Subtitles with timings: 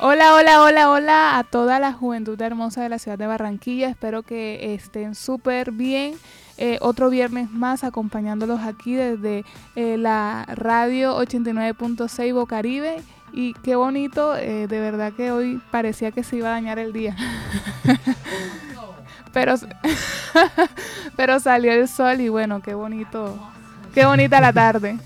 [0.00, 3.88] Hola, hola, hola, hola a toda la juventud hermosa de la ciudad de Barranquilla.
[3.88, 6.14] Espero que estén súper bien.
[6.56, 13.02] Eh, otro viernes más acompañándolos aquí desde eh, la radio 89.6 Bocaribe.
[13.32, 16.92] Y qué bonito, eh, de verdad que hoy parecía que se iba a dañar el
[16.92, 17.16] día.
[19.32, 19.56] pero,
[21.16, 23.36] pero salió el sol y bueno, qué bonito,
[23.92, 24.96] qué bonita la tarde.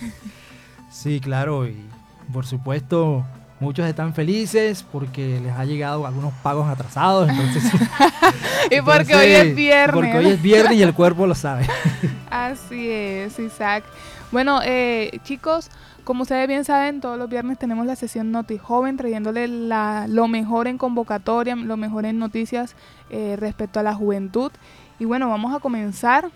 [0.91, 1.83] Sí, claro, y
[2.31, 3.25] por supuesto
[3.63, 7.29] Muchos están felices porque les ha llegado algunos pagos atrasados.
[7.29, 7.63] Entonces,
[8.73, 9.95] y porque hoy es viernes.
[9.95, 11.69] Porque hoy es viernes y el cuerpo lo sabe.
[12.31, 13.85] Así es, Isaac.
[14.33, 15.71] Bueno, eh, chicos,
[16.03, 20.27] como ustedes bien saben, todos los viernes tenemos la sesión Noti Joven trayéndole la, lo
[20.27, 22.75] mejor en convocatoria, lo mejor en noticias
[23.11, 24.51] eh, respecto a la juventud.
[24.99, 26.33] Y bueno, vamos a comenzar.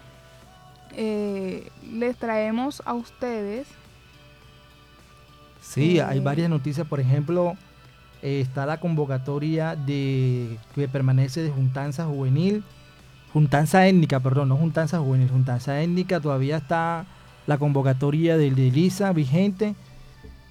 [0.93, 3.67] Eh, les traemos a ustedes
[5.77, 6.87] Sí, hay varias noticias.
[6.87, 7.55] Por ejemplo,
[8.23, 12.65] eh, está la convocatoria de que permanece de juntanza juvenil,
[13.35, 16.19] juntanza étnica, perdón, no juntanza juvenil, juntanza étnica.
[16.19, 17.05] Todavía está
[17.47, 19.75] la convocatoria del de Lisa vigente.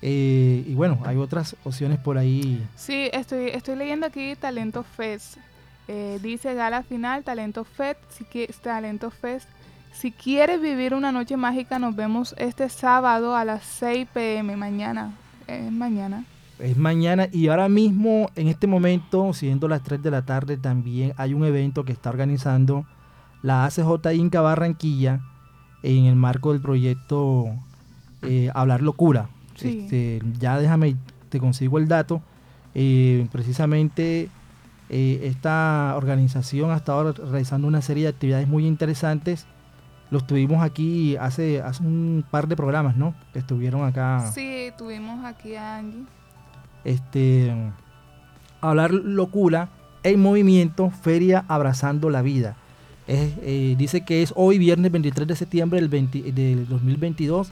[0.04, 2.64] Eh, y bueno, hay otras opciones por ahí.
[2.76, 5.38] Sí, estoy, estoy leyendo aquí Talento Fest.
[5.88, 9.50] Eh, dice Gala Final, Talento Fest, si Talento Fest
[9.96, 15.14] si quieres vivir una noche mágica, nos vemos este sábado a las 6 pm, mañana.
[15.48, 16.26] Es mañana.
[16.60, 21.14] Es mañana y ahora mismo, en este momento, siendo las 3 de la tarde, también
[21.18, 22.86] hay un evento que está organizando
[23.42, 25.22] la ACJ Inca Barranquilla
[25.82, 27.46] en el marco del proyecto
[28.22, 29.30] eh, Hablar Locura.
[29.62, 30.98] Este, ya déjame,
[31.30, 32.22] te consigo el dato.
[32.74, 34.30] Eh, precisamente
[34.90, 39.48] eh, esta organización ha estado realizando una serie de actividades muy interesantes
[40.12, 43.16] los tuvimos aquí hace, hace un par de programas, ¿no?
[43.34, 44.32] Que estuvieron acá.
[44.34, 46.06] Sí, tuvimos aquí a Angie.
[46.84, 47.54] Este,
[48.62, 49.70] hablar locura
[50.04, 52.56] en movimiento, feria abrazando la vida.
[53.08, 57.52] Eh, dice que es hoy viernes 23 de septiembre del, 2022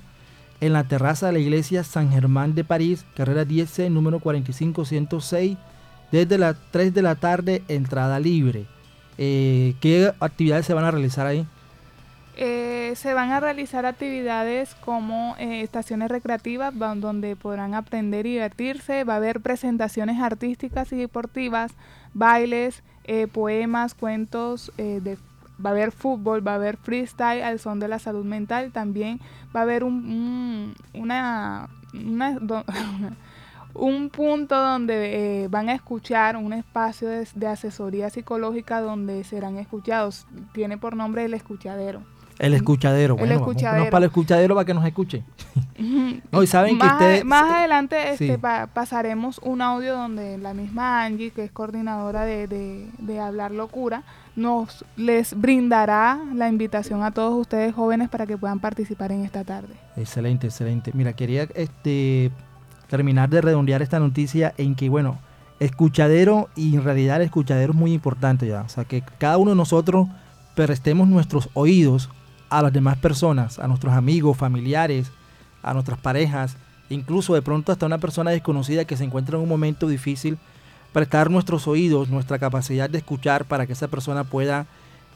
[0.61, 5.57] en la terraza de la iglesia San Germán de París, carrera 10C, número 45106,
[6.11, 8.65] desde las 3 de la tarde, entrada libre.
[9.17, 11.45] Eh, ¿Qué actividades se van a realizar ahí?
[12.35, 19.03] Eh, se van a realizar actividades como eh, estaciones recreativas donde podrán aprender y divertirse,
[19.03, 21.73] va a haber presentaciones artísticas y deportivas,
[22.15, 27.87] bailes, eh, poemas, cuentos, va a haber fútbol, va a haber freestyle al son de
[27.87, 29.19] la salud mental, también
[29.55, 31.69] va a haber un, una,
[33.75, 40.25] un punto donde van a escuchar, un espacio de, de asesoría psicológica donde serán escuchados,
[40.53, 42.01] tiene por nombre el escuchadero.
[42.39, 43.89] El escuchadero, bueno, el escuchadero.
[43.89, 45.23] para el escuchadero para que nos escuche.
[46.31, 47.25] Hoy saben más que ustedes...
[47.25, 53.19] Más adelante este, pasaremos un audio donde la misma Angie, que es coordinadora de, de,
[53.19, 54.03] Hablar Locura,
[54.35, 59.43] nos les brindará la invitación a todos ustedes jóvenes para que puedan participar en esta
[59.43, 59.73] tarde.
[59.95, 60.91] Excelente, excelente.
[60.93, 62.31] Mira, quería este,
[62.87, 65.19] terminar de redondear esta noticia en que, bueno,
[65.59, 68.61] escuchadero y en realidad el escuchadero es muy importante ya.
[68.61, 70.07] O sea, que cada uno de nosotros
[70.55, 72.09] prestemos nuestros oídos
[72.57, 75.11] a las demás personas, a nuestros amigos, familiares,
[75.63, 76.55] a nuestras parejas,
[76.89, 80.37] incluso de pronto hasta una persona desconocida que se encuentra en un momento difícil,
[80.91, 84.67] prestar nuestros oídos, nuestra capacidad de escuchar para que esa persona pueda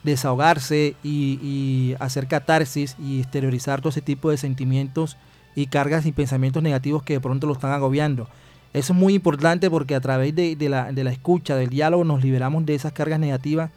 [0.04, 5.18] desahogarse y, hacer catarsis y exteriorizar todo ese tipo de sentimientos
[5.56, 8.28] y cargas y pensamientos negativos que de pronto lo están agobiando.
[8.74, 12.24] Eso es muy importante porque a través de, la, de la escucha, del diálogo, nos
[12.24, 13.70] liberamos de esas cargas negativas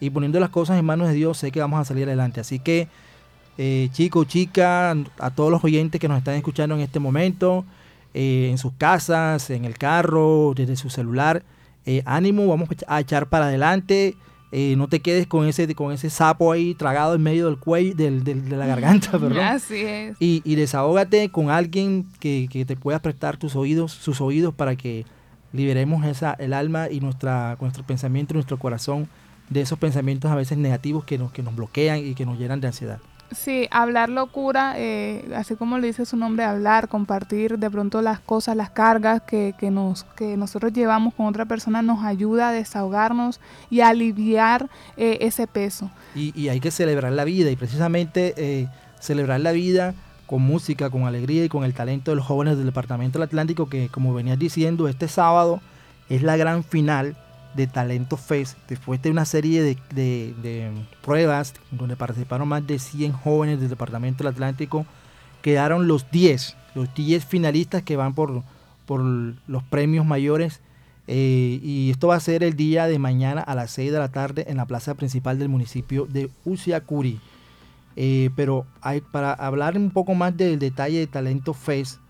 [0.00, 2.40] y poniendo las cosas en manos de Dios sé que vamos a salir adelante.
[2.40, 2.88] Así que
[3.56, 7.64] eh, chicos, chicas, a todos los oyentes que nos están escuchando en este momento,
[8.12, 11.42] eh, en sus casas, en el carro, desde su celular,
[11.86, 14.16] eh, ánimo, vamos a echar para adelante.
[14.52, 18.22] no te quedes con ese, con ese sapo ahí tragado en medio del cuello, del,
[18.22, 19.54] de la garganta, ¿verdad?
[19.54, 20.16] Así es.
[20.20, 24.76] Y, y desahógate con alguien que, que, te pueda prestar tus oídos, sus oídos para
[24.76, 25.04] que
[25.52, 29.08] liberemos esa, el alma y nuestra, nuestro pensamiento, nuestro corazón
[29.50, 32.60] de esos pensamientos a veces negativos que nos, que nos bloquean y que nos llenan
[32.60, 32.98] de ansiedad.
[33.32, 38.20] Sí, hablar locura, eh, así como le dice su nombre, hablar, compartir de pronto las
[38.20, 42.52] cosas, las cargas que, que, nos, que nosotros llevamos con otra persona nos ayuda a
[42.52, 45.90] desahogarnos y a aliviar eh, ese peso.
[46.14, 48.68] Y, y, hay que celebrar la vida y precisamente eh,
[49.00, 49.94] celebrar la vida
[50.26, 53.68] con música, con alegría y con el talento de los jóvenes del Departamento del Atlántico
[53.68, 55.60] que como venías diciendo, este sábado
[56.08, 57.16] es la gran final
[57.54, 60.72] de Talento Fest, después de una serie de,
[61.02, 64.86] pruebas donde participaron más de 100 jóvenes del Departamento del Atlántico,
[65.42, 68.42] quedaron los 10, los 10 finalistas que van por,
[68.86, 70.60] por los premios mayores
[71.06, 74.10] Eh, y esto va a ser el día de mañana a las 6 de la
[74.10, 77.20] tarde en la plaza principal del municipio de Usiacuri.
[77.96, 82.00] Eh, pero hay, para hablar un poco más del detalle de Talento Fest,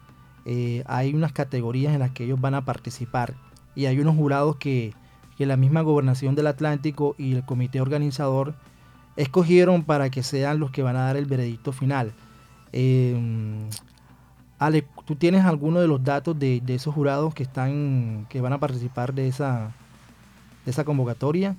[0.46, 3.34] eh, hay unas categorías en las que ellos van a participar
[3.74, 4.94] y hay unos jurados que,
[5.36, 8.54] que la misma gobernación del Atlántico y el comité organizador
[9.16, 12.12] escogieron para que sean los que van a dar el veredicto final.
[12.72, 13.16] Eh,
[14.58, 18.58] Ale, ¿tú tienes alguno de los datos de, esos jurados que están que van a
[18.58, 19.72] participar de esa
[20.64, 21.56] de esa convocatoria?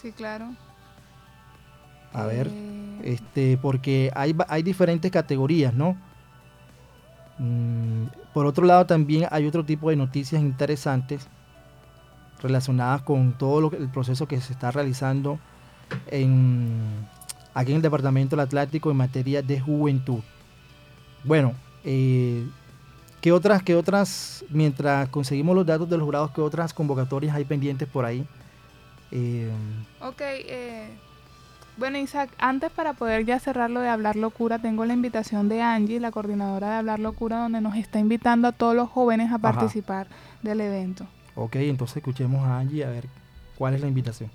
[0.00, 0.46] Sí, claro.
[2.12, 5.96] A ver, eh, este, porque hay, hay diferentes categorías, ¿no?
[7.38, 11.28] Mm, por otro lado, también hay otro tipo de noticias interesantes
[12.42, 15.38] relacionadas con todo lo, el proceso que se está realizando
[16.06, 17.06] en,
[17.54, 20.20] aquí en el Departamento del Atlántico en materia de juventud.
[21.24, 21.54] Bueno,
[21.84, 22.46] eh,
[23.20, 27.44] ¿qué otras, qué otras, mientras conseguimos los datos de los jurados, qué otras convocatorias hay
[27.44, 28.26] pendientes por ahí?
[29.12, 29.50] Eh,
[30.00, 30.88] ok, eh,
[31.76, 35.98] bueno Isaac, antes para poder ya cerrarlo de Hablar Locura, tengo la invitación de Angie,
[35.98, 40.06] la coordinadora de Hablar Locura, donde nos está invitando a todos los jóvenes a participar
[40.42, 41.06] del evento.
[41.34, 43.04] Ok, entonces escuchemos a Angie a ver
[43.56, 44.30] cuál es la invitación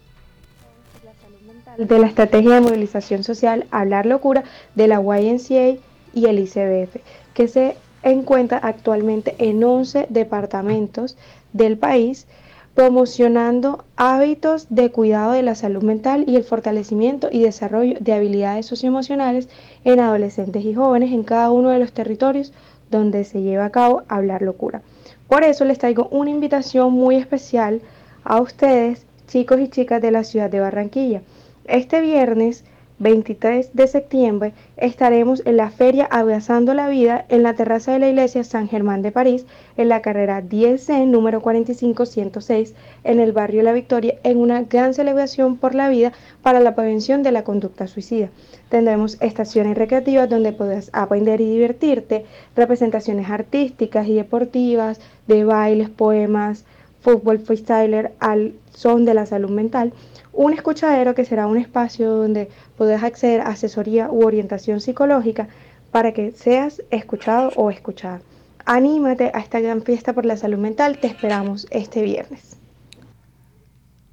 [1.78, 4.44] de la estrategia de movilización social Hablar Locura
[4.76, 5.80] de la YNCA
[6.14, 6.98] y el ICBF,
[7.34, 11.18] que se encuentra actualmente en 11 departamentos
[11.54, 12.28] del país,
[12.76, 18.66] promocionando hábitos de cuidado de la salud mental y el fortalecimiento y desarrollo de habilidades
[18.66, 19.50] socioemocionales
[19.84, 22.54] en adolescentes y jóvenes en cada uno de los territorios
[22.92, 24.82] donde se lleva a cabo Hablar Locura.
[25.28, 27.82] Por eso les traigo una invitación muy especial
[28.24, 31.22] a ustedes, chicos y chicas de la ciudad de Barranquilla.
[31.66, 32.64] Este viernes
[33.00, 38.08] 23 de septiembre estaremos en la feria Abrazando la Vida en la terraza de la
[38.08, 39.46] iglesia San Germán de París
[39.76, 45.58] en la carrera 10C número 45106 en el barrio La Victoria en una gran celebración
[45.58, 48.30] por la vida para la prevención de la conducta suicida.
[48.70, 52.26] Tendremos estaciones recreativas donde podrás aprender y divertirte,
[52.56, 56.66] representaciones artísticas y deportivas, de bailes, poemas,
[57.06, 59.94] fútbol freestyler al son de la salud mental
[60.34, 65.48] un escuchadero que será un espacio donde podrás acceder a asesoría u orientación psicológica
[65.92, 68.22] para que seas escuchado o escuchada.
[68.66, 72.58] Anímate a esta gran fiesta por la salud mental, te esperamos este viernes.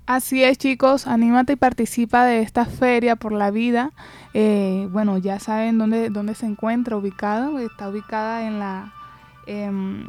[0.04, 3.92] Así es chicos, anímate y participa de esta feria por la vida.
[4.34, 8.92] Eh, bueno, ya saben dónde, dónde se encuentra ubicada, está ubicada en la,
[9.46, 10.06] em,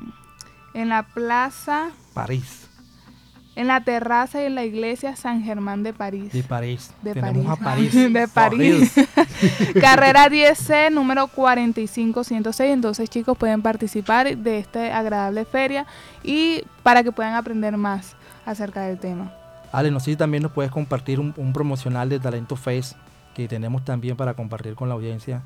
[0.74, 2.73] en la plaza París.
[3.56, 6.34] En la terraza y en la iglesia San Germán de París.
[6.34, 6.92] De París.
[7.04, 7.94] De Tenemos París.
[7.94, 8.14] a París.
[8.14, 8.94] De París.
[9.82, 12.72] Carrera 10C, número 45106.
[12.72, 15.86] Entonces, chicos, pueden participar de esta agradable feria
[16.24, 18.16] y para que puedan aprender más
[18.46, 19.32] acerca del tema.
[19.72, 22.96] Ale, no sé si también nos puedes compartir un, promocional de Talento Face
[23.34, 25.42] que tenemos también para compartir con la audiencia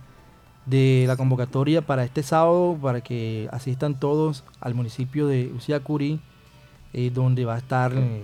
[0.66, 5.50] de la convocatoria para este sábado, para que asistan todos al municipio de
[6.94, 8.24] Usiacurí donde va a estar eh,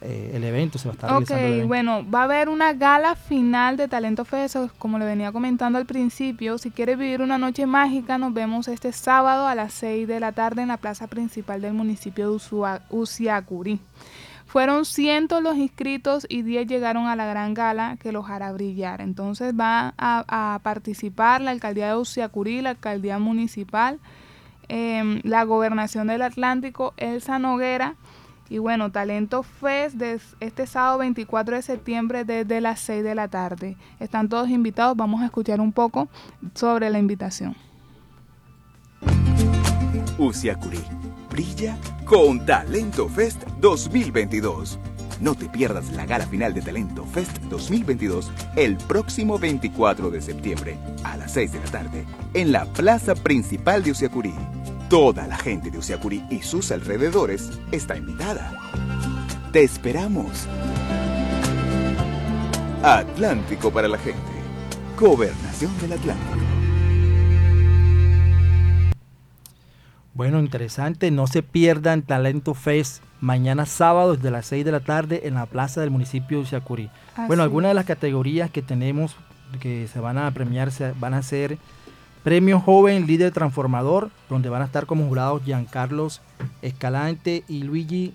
[0.00, 3.76] eh, el evento, se va a estar Ok, bueno, va a haber una gala final
[3.76, 6.58] de Talento Fest, como le venía comentando al principio.
[6.58, 10.32] Si quieres vivir una noche mágica, nos vemos este sábado a las 6 de la
[10.32, 13.80] tarde en la plaza principal del municipio de Usiacurí.
[14.52, 19.00] Fueron cientos los inscritos y 10 llegaron a la gran gala que los hará brillar.
[19.00, 23.98] Entonces va a, participar la alcaldía de Usiacurí, la alcaldía municipal,
[24.68, 27.96] Em, la gobernación del Atlántico, Elsa Noguera.
[28.48, 33.28] Y bueno, Talento Fest de este sábado 24 de septiembre desde las 6 de la
[33.28, 33.76] tarde.
[33.98, 36.08] Están todos invitados, vamos a escuchar un poco
[36.54, 37.56] sobre la invitación.
[41.30, 44.78] Brilla con Talento Fest 2022.
[45.22, 50.76] No te pierdas la gala final de Talento Fest 2022 el próximo 24 de septiembre
[51.04, 54.34] a las 6 de la tarde en la plaza principal de Usiacurí.
[54.90, 58.52] Toda la gente de Usiacurí y sus alrededores está invitada.
[59.52, 60.48] Te esperamos.
[62.82, 64.18] Atlántico para la gente.
[64.98, 66.51] Gobernación del Atlántico.
[70.22, 71.10] Bueno, interesante.
[71.10, 75.46] No se pierdan Talento Fest mañana sábado desde las 6 de la tarde en la
[75.46, 76.90] plaza del municipio de Usiacurí.
[77.26, 79.16] Bueno, algunas de las categorías que tenemos
[79.58, 81.58] que se van a premiar van a ser
[82.22, 86.20] Premio Joven Líder Transformador, donde van a estar como jurados Giancarlos
[86.62, 88.14] Escalante y Luigi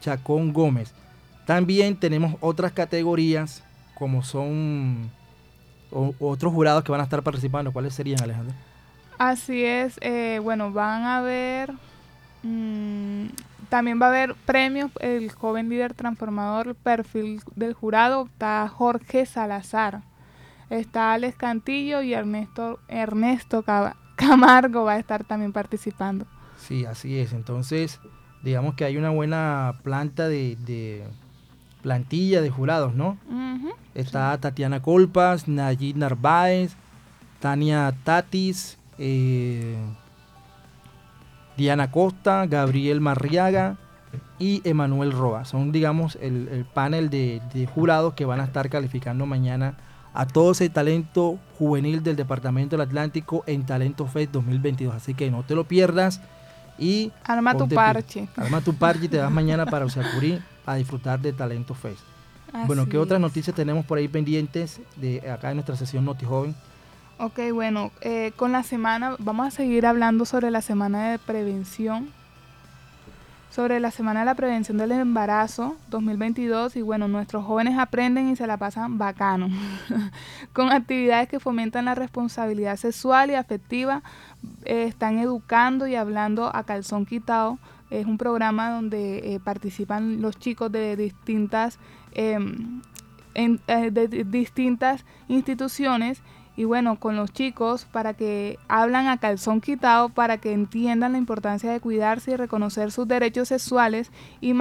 [0.00, 0.94] Chacón Gómez.
[1.44, 3.62] También tenemos otras categorías
[3.94, 5.10] como son
[6.18, 7.72] otros jurados que van a estar participando.
[7.72, 8.54] ¿Cuáles serían, Alejandro?
[9.18, 9.98] Así es.
[10.00, 11.72] Eh, bueno, van a ver...
[12.42, 13.26] Mm,
[13.68, 19.26] también va a haber premios, el joven líder transformador, el perfil del jurado, está Jorge
[19.26, 20.02] Salazar,
[20.70, 23.64] está Alex Cantillo y Ernesto, Ernesto
[24.16, 26.26] Camargo va a estar también participando.
[26.58, 27.32] Sí, así es.
[27.32, 28.00] Entonces,
[28.42, 31.04] digamos que hay una buena planta de,
[31.82, 33.18] plantilla de jurados, ¿no?
[33.94, 36.74] Está Tatiana Colpas, Nayid Narváez,
[37.40, 39.76] Tania Tatis, eh,
[41.56, 43.76] Diana Costa, Gabriel Marriaga
[44.38, 45.44] y Emanuel Roa.
[45.44, 49.74] Son, digamos, el, panel de, jurados que van a estar calificando mañana
[50.14, 54.94] a todo ese talento juvenil del Departamento del Atlántico en Talento Fest 2022.
[54.94, 56.20] Así que no te lo pierdas
[56.78, 57.12] y...
[57.24, 58.28] Arma tu parche.
[58.36, 62.00] Arma tu parche y te vas mañana para Usacurí a disfrutar de Talento Fest.
[62.66, 66.54] bueno, ¿qué otras noticias tenemos por ahí pendientes de acá en nuestra sesión Noti Joven?
[67.18, 72.10] Ok, bueno, eh, con la semana, vamos a seguir hablando sobre la semana de prevención,
[73.48, 78.36] sobre la semana de la prevención del embarazo 2022 y bueno, nuestros jóvenes aprenden y
[78.36, 79.48] se la pasan bacano,
[80.52, 84.02] con actividades que fomentan la responsabilidad sexual y afectiva,
[84.66, 87.58] eh, están educando y hablando a calzón quitado,
[87.88, 91.78] es un programa donde eh, participan los chicos de distintas,
[92.12, 92.82] em,
[93.34, 96.20] de distintas instituciones
[96.56, 101.18] y bueno, con los chicos para que hablan a calzón quitado, para que entiendan la
[101.18, 104.10] importancia de cuidarse y reconocer sus derechos sexuales
[104.40, 104.54] y,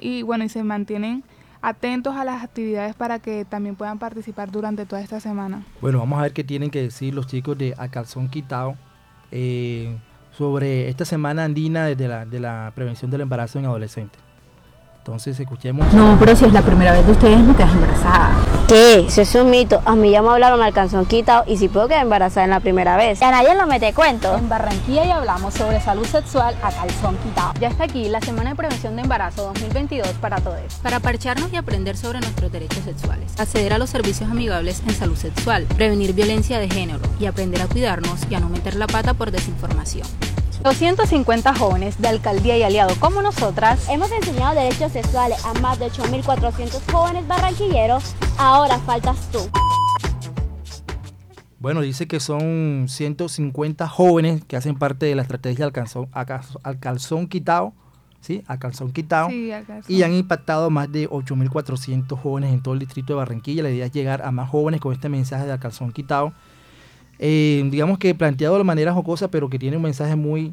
[0.00, 1.22] y, bueno, y se mantienen
[1.60, 5.64] atentos a las actividades para que también puedan participar durante toda esta semana.
[5.80, 8.76] Bueno, vamos a ver qué tienen que decir los chicos de A Calzón Quitado
[9.30, 9.96] eh,
[10.32, 14.20] sobre esta semana andina de la, de la prevención del embarazo en adolescentes.
[14.98, 15.92] Entonces escuchemos.
[15.92, 18.53] No, pero si es la primera vez de ustedes, no quedas embarazada.
[18.68, 19.00] ¿Qué?
[19.00, 19.82] Eso es un mito.
[19.84, 22.60] A mí ya me hablaron, me alcanzó quitado y si puedo quedar embarazada en la
[22.60, 23.20] primera vez.
[23.20, 24.36] A nadie lo mete cuento.
[24.38, 27.52] En Barranquilla ya hablamos sobre salud sexual a calzón quitado.
[27.60, 30.74] Ya está aquí la Semana de Prevención de Embarazo 2022 para todos.
[30.82, 33.32] Para parcharnos y aprender sobre nuestros derechos sexuales.
[33.38, 35.66] Acceder a los servicios amigables en salud sexual.
[35.76, 39.30] Prevenir violencia de género y aprender a cuidarnos y a no meter la pata por
[39.30, 40.06] desinformación.
[40.64, 45.88] 250 jóvenes de alcaldía y aliado como nosotras hemos enseñado derechos sexuales a más de
[45.88, 48.14] 8.400 jóvenes barranquilleros.
[48.38, 49.40] Ahora faltas tú.
[51.58, 56.78] Bueno, dice que son 150 jóvenes que hacen parte de la estrategia al calzón, al
[56.78, 57.74] calzón quitado,
[58.20, 58.42] ¿sí?
[58.46, 59.28] Al calzón quitado.
[59.30, 63.62] Y han impactado más de 8.400 jóvenes en todo el distrito de Barranquilla.
[63.62, 66.32] La idea es llegar a más jóvenes con este mensaje de al calzón quitado
[67.18, 70.52] eh, digamos que planteado de manera jocosa, pero que tiene un mensaje muy,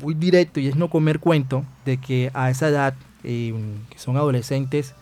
[0.00, 3.54] muy directo y es no comer cuento de que a esa edad, eh,
[3.90, 4.94] que son adolescentes,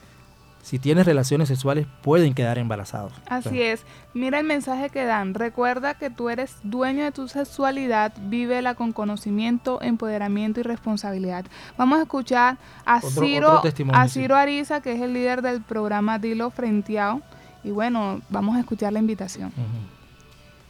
[0.64, 3.12] si tienes relaciones sexuales pueden quedar embarazados.
[3.28, 3.82] Así es.
[4.14, 5.34] Mira el mensaje que dan.
[5.34, 11.44] Recuerda que tú eres dueño de tu sexualidad, vívela con conocimiento, empoderamiento y responsabilidad.
[11.76, 13.60] Vamos a escuchar a, Ciro,
[13.92, 17.20] a Ciro Ariza, que es el líder del programa Dilo Frenteado.
[17.62, 19.52] Y bueno, vamos a escuchar la invitación.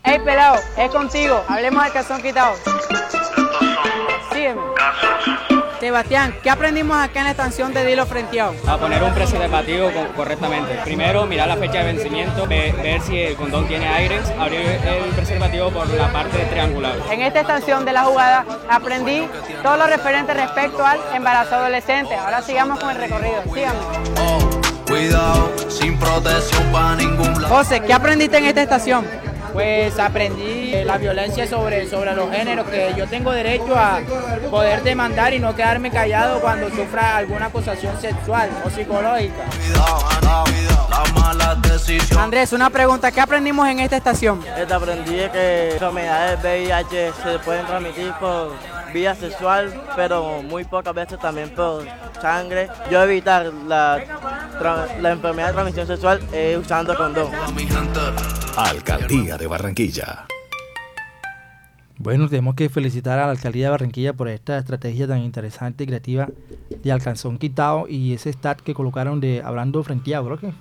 [0.07, 1.43] Hey pelado, es contigo.
[1.49, 2.55] Hablemos del calzón quitado.
[4.31, 4.61] Sígueme.
[5.81, 8.55] Sebastián, ¿qué aprendimos acá en la estación de Dilo Frenteado?
[8.67, 10.75] A poner un preservativo correctamente.
[10.85, 15.71] Primero, mirar la fecha de vencimiento, ver, si el condón tiene aire, abrir el preservativo
[15.71, 16.97] por la parte triangular.
[17.11, 19.27] En esta estación de la jugada aprendí
[19.63, 22.15] todo lo referente respecto al embarazo adolescente.
[22.15, 23.43] Ahora sigamos con el recorrido.
[23.55, 23.81] Síganme.
[24.21, 24.39] Oh,
[24.87, 27.57] cuidado, sin protección para ningún lado.
[27.57, 29.07] José, ¿qué aprendiste en esta estación?
[29.55, 34.01] Pues aprendí la violencia sobre, sobre los géneros, que yo tengo derecho a
[34.51, 39.45] poder demandar y no quedarme callado cuando sufra alguna acusación sexual o psicológica.
[42.19, 44.41] Andrés, una pregunta, ¿qué aprendimos en esta estación?
[44.71, 48.53] aprendí que enfermedades VIH se pueden transmitir por
[48.93, 51.85] vía sexual, pero muy pocas veces también por
[52.21, 52.69] sangre.
[52.91, 54.03] Yo evitar la,
[55.01, 57.31] la enfermedad de transmisión sexual es usando condón.
[58.57, 60.27] Alcaldía de Barranquilla.
[61.99, 65.87] Bueno, tenemos que felicitar a la Alcaldía de Barranquilla por esta estrategia tan interesante y
[65.87, 66.29] creativa
[66.83, 70.53] de Alcanzón Quitado y ese stat que colocaron de Hablando Frenteado, ¿lo que?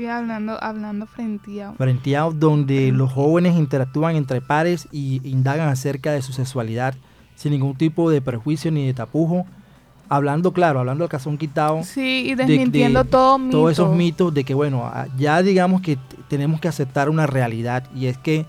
[0.00, 1.74] Sí, hablando, hablando Frenteado.
[1.74, 6.94] Frenteado, donde los jóvenes interactúan entre pares y indagan acerca de su sexualidad
[7.36, 9.44] sin ningún tipo de prejuicio ni de tapujo.
[10.08, 11.82] Hablando, claro, hablando del calzón quitado.
[11.84, 13.58] Sí, y desmintiendo todo mito.
[13.58, 18.06] Todos esos mitos de que, bueno, ya digamos que tenemos que aceptar una realidad y
[18.06, 18.46] es que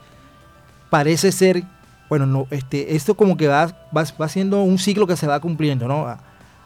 [0.90, 1.66] parece ser,
[2.08, 5.90] bueno, no, este, esto como que va, va, siendo un ciclo que se va cumpliendo,
[5.90, 6.18] ¿no?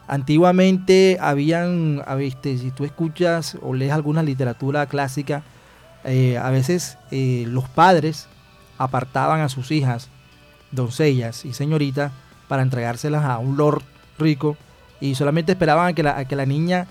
[0.08, 5.44] Antiguamente habían, este, si tú escuchas o lees alguna literatura clásica,
[6.04, 8.28] eh, a veces eh, los padres
[8.78, 10.10] apartaban a sus hijas,
[10.72, 12.12] doncellas y señoritas,
[12.48, 13.82] para entregárselas a un lord
[14.20, 14.58] rico
[15.02, 16.88] y solamente esperaban a que la, que la niña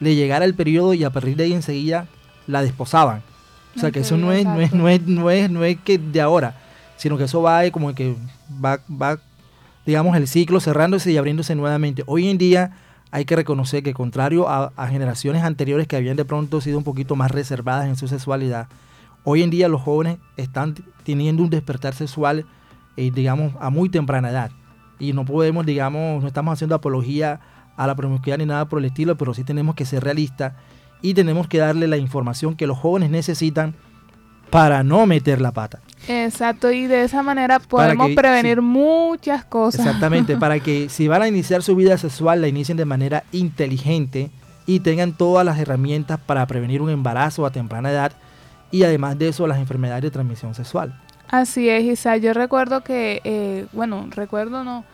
[0.00, 2.06] le llegara el periodo y a partir de ahí enseguida
[2.46, 3.22] la desposaban.
[3.76, 5.98] O sea que eso no es, no es, no es, no es, no es que
[5.98, 6.54] de ahora,
[6.96, 8.14] sino que eso va como que
[8.64, 9.18] va, va,
[9.86, 12.02] digamos, el ciclo cerrándose y abriéndose nuevamente.
[12.06, 12.72] Hoy en día
[13.10, 17.16] hay que reconocer que contrario a, generaciones anteriores que habían de pronto sido un poquito
[17.16, 18.68] más reservadas en su sexualidad,
[19.22, 20.74] hoy en día los jóvenes están
[21.04, 22.46] teniendo un despertar sexual,
[22.96, 24.50] eh, digamos, a muy temprana edad.
[24.98, 27.40] Y no podemos, digamos, no estamos haciendo apología
[27.76, 30.54] a la promiscuidad ni nada por el estilo, pero sí tenemos que ser realistas
[31.02, 33.74] y tenemos que darle la información que los jóvenes necesitan
[34.54, 35.80] para no meter la pata.
[36.06, 39.84] Exacto, y de esa manera podemos prevenir muchas cosas.
[39.84, 44.30] Exactamente, para que si van a iniciar su vida sexual, la inicien de manera inteligente
[44.64, 48.12] y tengan todas las herramientas para prevenir un embarazo a temprana edad
[48.70, 51.00] y además de eso las enfermedades de transmisión sexual.
[51.28, 52.16] Así es, Isa.
[52.16, 54.84] Yo recuerdo que, eh, bueno, recuerdo no,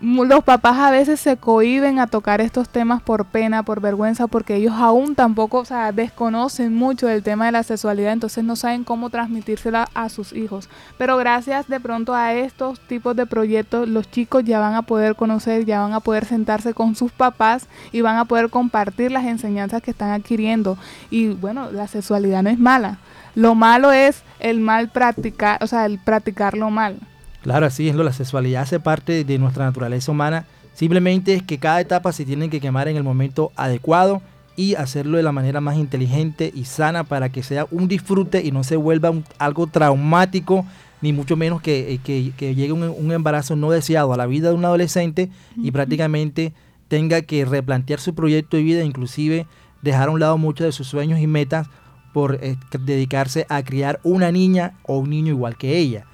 [0.00, 4.56] los papás a veces se cohiben a tocar estos temas por pena, por vergüenza, porque
[4.56, 8.84] ellos aún tampoco, o sea, desconocen mucho del tema de la sexualidad, entonces no saben
[8.84, 10.70] cómo transmitírsela a sus hijos.
[10.96, 15.16] Pero gracias de pronto a estos tipos de proyectos, los chicos ya van a poder
[15.16, 19.26] conocer, ya van a poder sentarse con sus papás y van a poder compartir las
[19.26, 20.78] enseñanzas que están adquiriendo.
[21.10, 22.98] Y bueno, la sexualidad no es mala.
[23.34, 26.98] Lo malo es el mal practicar, o sea, el practicarlo mal.
[27.42, 30.46] Claro, así es, la sexualidad hace parte de nuestra naturaleza humana.
[30.74, 34.20] Simplemente es que cada etapa se tiene que quemar en el momento adecuado
[34.56, 38.52] y hacerlo de la manera más inteligente y sana para que sea un disfrute y
[38.52, 40.66] no se vuelva algo traumático,
[41.00, 44.64] ni mucho menos que, eh, llegue un, embarazo no deseado a la vida de un
[44.66, 46.52] adolescente y prácticamente
[46.88, 49.46] tenga que replantear su proyecto de vida, inclusive
[49.80, 51.68] dejar a un lado muchos de sus sueños y metas
[52.12, 56.04] por eh, dedicarse a criar una niña o un niño igual que ella.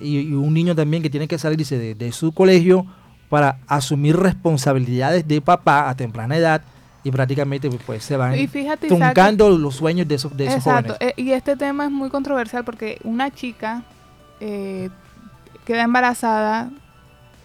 [0.00, 2.86] Y, un niño también que tiene que salir de, de, su colegio
[3.28, 6.62] para asumir responsabilidades de papá a temprana edad
[7.02, 8.34] y prácticamente pues se van
[8.88, 10.96] truncando los sueños de esos, de esos Exacto.
[11.00, 13.82] Eh, y este tema es muy controversial porque una chica
[14.40, 14.88] eh,
[15.66, 16.70] queda embarazada,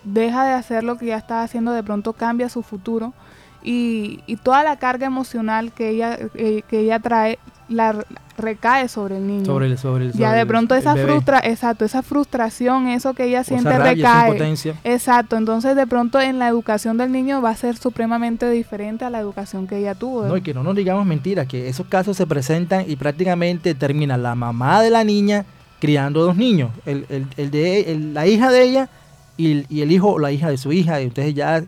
[0.06, 3.14] deja de hacer lo que ya está haciendo, de pronto cambia su futuro
[3.62, 7.38] y, y toda la carga emocional que ella, eh, que ella trae
[7.70, 8.06] la
[8.38, 9.46] recae sobre el niño.
[9.46, 13.44] Sobre el, sobre el, ya de pronto esa frustra, exacto, esa frustración, eso que ella
[13.44, 14.56] siente recae.
[14.84, 19.10] Exacto, entonces de pronto en la educación del niño va a ser supremamente diferente a
[19.10, 20.26] la educación que ella tuvo.
[20.26, 24.18] No, y que no nos digamos mentiras, que esos casos se presentan y prácticamente termina
[24.18, 25.46] la mamá de la niña
[25.80, 27.06] criando dos niños, el,
[27.38, 28.90] el, de la hija de ella
[29.38, 31.64] y, y, el hijo o la hija de su hija, y ustedes ya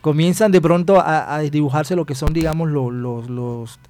[0.00, 3.80] comienzan de pronto a, a dibujarse lo que son, digamos, los, los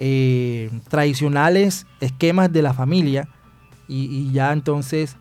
[0.00, 3.28] eh, tradicionales esquemas de la familia
[3.88, 5.16] y, ya entonces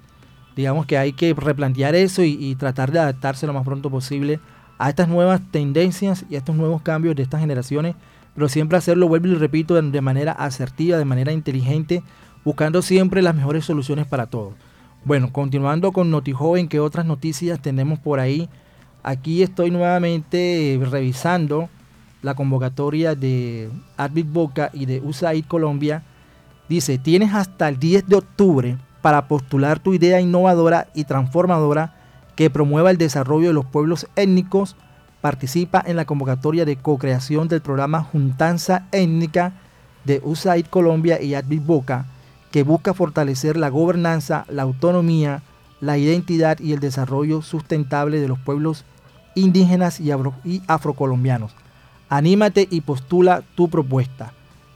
[0.56, 4.40] digamos que hay que replantear eso y, tratar de adaptarse lo más pronto posible
[4.78, 7.96] a estas nuevas tendencias y a estos nuevos cambios de estas generaciones,
[8.36, 12.04] pero siempre hacerlo, vuelvo y repito, de, manera asertiva, de manera inteligente,
[12.46, 14.54] buscando siempre las mejores soluciones para todos.
[15.06, 18.48] Bueno, continuando con NotiJoven, ¿qué otras noticias tenemos por ahí?
[19.02, 21.70] Aquí estoy nuevamente revisando
[22.22, 26.04] la convocatoria de Advit Boca y de USAID Colombia,
[26.70, 31.94] dice, tienes hasta el 10 de octubre para postular tu idea innovadora y transformadora
[32.36, 34.76] que promueva el desarrollo de los pueblos étnicos.
[35.22, 39.54] Participa en la convocatoria de co-creación del programa Juntanza Étnica
[40.06, 42.06] de USAID Colombia y Advit Boca,
[42.52, 45.42] que busca fortalecer la gobernanza, la autonomía,
[45.82, 48.86] la identidad y el desarrollo sustentable de los pueblos
[49.36, 50.12] indígenas y,
[50.68, 51.54] afrocolombianos
[52.10, 54.34] anímate y postula tu propuesta.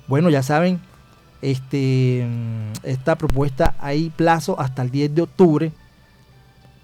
[0.07, 0.79] Bueno, ya saben,
[1.41, 2.25] este,
[2.83, 5.71] esta propuesta hay plazo hasta el 10 de octubre.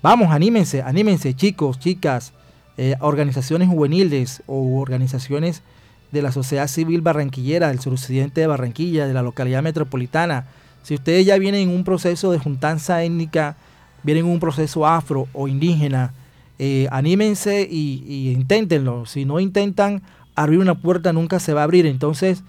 [0.01, 2.33] Vamos, anímense, anímense chicos, chicas,
[2.77, 5.63] eh, organizaciones juveniles o organizaciones
[6.11, 10.45] de la sociedad civil barranquillera, del suroccidente de Barranquilla, de la localidad metropolitana.
[10.83, 13.57] Si ustedes ya vienen en un proceso de juntanza étnica,
[14.03, 16.13] vienen en un proceso afro o indígena,
[16.59, 19.05] eh, anímense y, inténtenlo.
[19.05, 20.01] Si no intentan,
[20.37, 21.85] abrir una puerta nunca se va a abrir.
[21.85, 22.43] Entonces,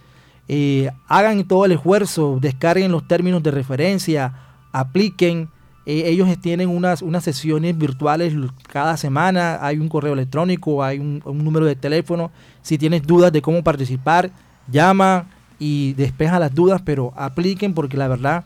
[0.47, 4.35] eh, hagan todo el esfuerzo, descarguen los términos de referencia,
[4.73, 5.49] apliquen.
[5.87, 8.35] Eh, ellos tienen unas, unas sesiones virtuales
[8.71, 12.31] cada semana, hay un correo electrónico, hay un, número de teléfono.
[12.61, 14.31] Si tienes dudas de cómo participar,
[14.71, 15.27] llama
[15.59, 18.45] y despeja las dudas, pero apliquen porque la verdad,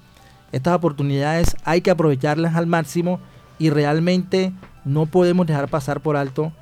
[0.53, 3.19] estas oportunidades hay que aprovecharlas al máximo
[3.59, 4.53] y realmente
[4.85, 6.53] no podemos dejar pasar por alto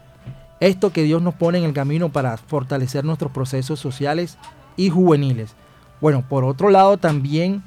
[0.60, 4.36] esto que Dios nos pone en el camino para fortalecer nuestros procesos sociales
[4.76, 5.54] y juveniles.
[6.00, 7.62] Bueno, por otro lado también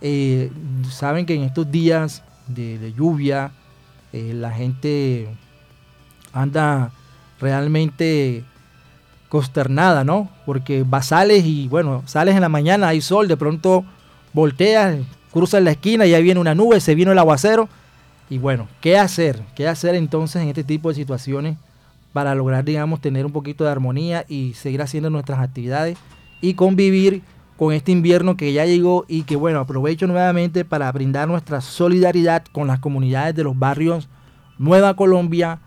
[0.00, 0.52] eh,
[0.90, 3.52] saben que en estos días de, lluvia
[4.12, 5.28] eh, la gente
[6.32, 6.92] anda
[7.40, 8.44] realmente
[9.28, 10.28] consternada, ¿no?
[10.46, 13.84] Porque vas, sales y bueno, sales en la mañana, hay sol, de pronto
[14.32, 14.98] volteas,
[15.32, 17.68] cruzas la esquina y ahí viene una nube, se vino el aguacero.
[18.30, 19.42] Y bueno, ¿qué hacer?
[19.54, 21.56] ¿Qué hacer entonces en este tipo de situaciones
[22.14, 25.98] para lograr, digamos, tener un poquito de armonía y seguir haciendo nuestras actividades
[26.40, 27.22] y convivir
[27.56, 32.44] con este invierno que ya llegó y que bueno, aprovecho nuevamente para brindar nuestra solidaridad
[32.52, 34.08] con las comunidades de los barrios
[34.58, 35.58] Nueva Colombia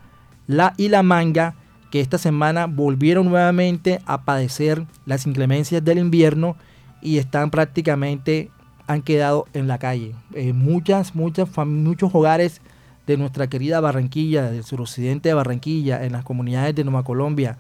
[0.48, 1.56] la, y La Manga,
[1.92, 6.56] que esta semana volvieron nuevamente a padecer las inclemencias del invierno
[7.02, 8.52] y están prácticamente,
[8.88, 10.16] han quedado en la calle.
[10.34, 12.62] Eh, muchas, muchas, muchos hogares
[13.08, 17.58] de nuestra querida Barranquilla, del suroccidente de Barranquilla, en las comunidades de Nueva Colombia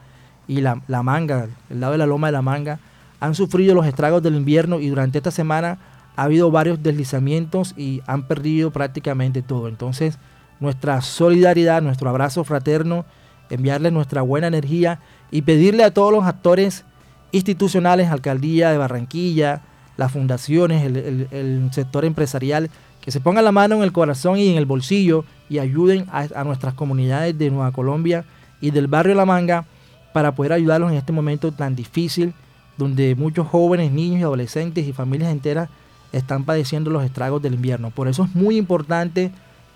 [0.47, 2.79] y la, la Manga, el lado de la Loma de la Manga,
[3.19, 5.79] han sufrido los estragos del invierno y durante esta semana
[6.15, 9.67] ha habido varios deslizamientos y han perdido prácticamente todo.
[9.67, 10.17] Entonces,
[10.59, 13.05] nuestra solidaridad, nuestro abrazo fraterno,
[13.49, 14.99] enviarles nuestra buena energía
[15.31, 16.83] y pedirle a todos los actores
[17.31, 19.61] institucionales, alcaldía de Barranquilla,
[19.97, 22.69] las fundaciones, el, sector empresarial,
[23.07, 26.43] que se pongan la mano en el corazón y en el bolsillo y ayuden a,
[26.43, 28.25] nuestras comunidades de Nueva Colombia
[28.59, 29.63] y del barrio La Manga
[30.11, 32.33] para poder ayudarlos en este momento tan difícil
[32.75, 35.69] donde muchos jóvenes, niños y adolescentes y familias enteras
[36.11, 37.91] están padeciendo los estragos del invierno.
[37.91, 39.31] Por eso es muy importante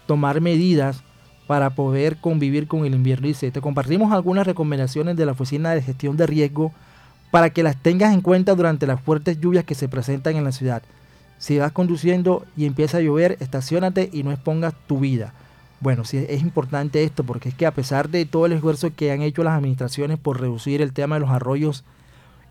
[0.08, 1.02] tomar medidas
[1.48, 3.28] para poder convivir con el invierno.
[3.28, 6.74] Dice, te compartimos algunas recomendaciones de la Oficina de Gestión de Riesgo
[7.32, 10.52] para que las tengas en cuenta durante las fuertes lluvias que se presentan en la
[10.52, 10.84] ciudad.
[11.42, 15.34] Si vas conduciendo y empieza a llover, estacionate y no expongas tu vida.
[15.80, 19.12] Bueno, sí es importante esto porque es que a pesar de todo el esfuerzo que
[19.12, 21.84] han hecho las administraciones por reducir el tema de los arroyos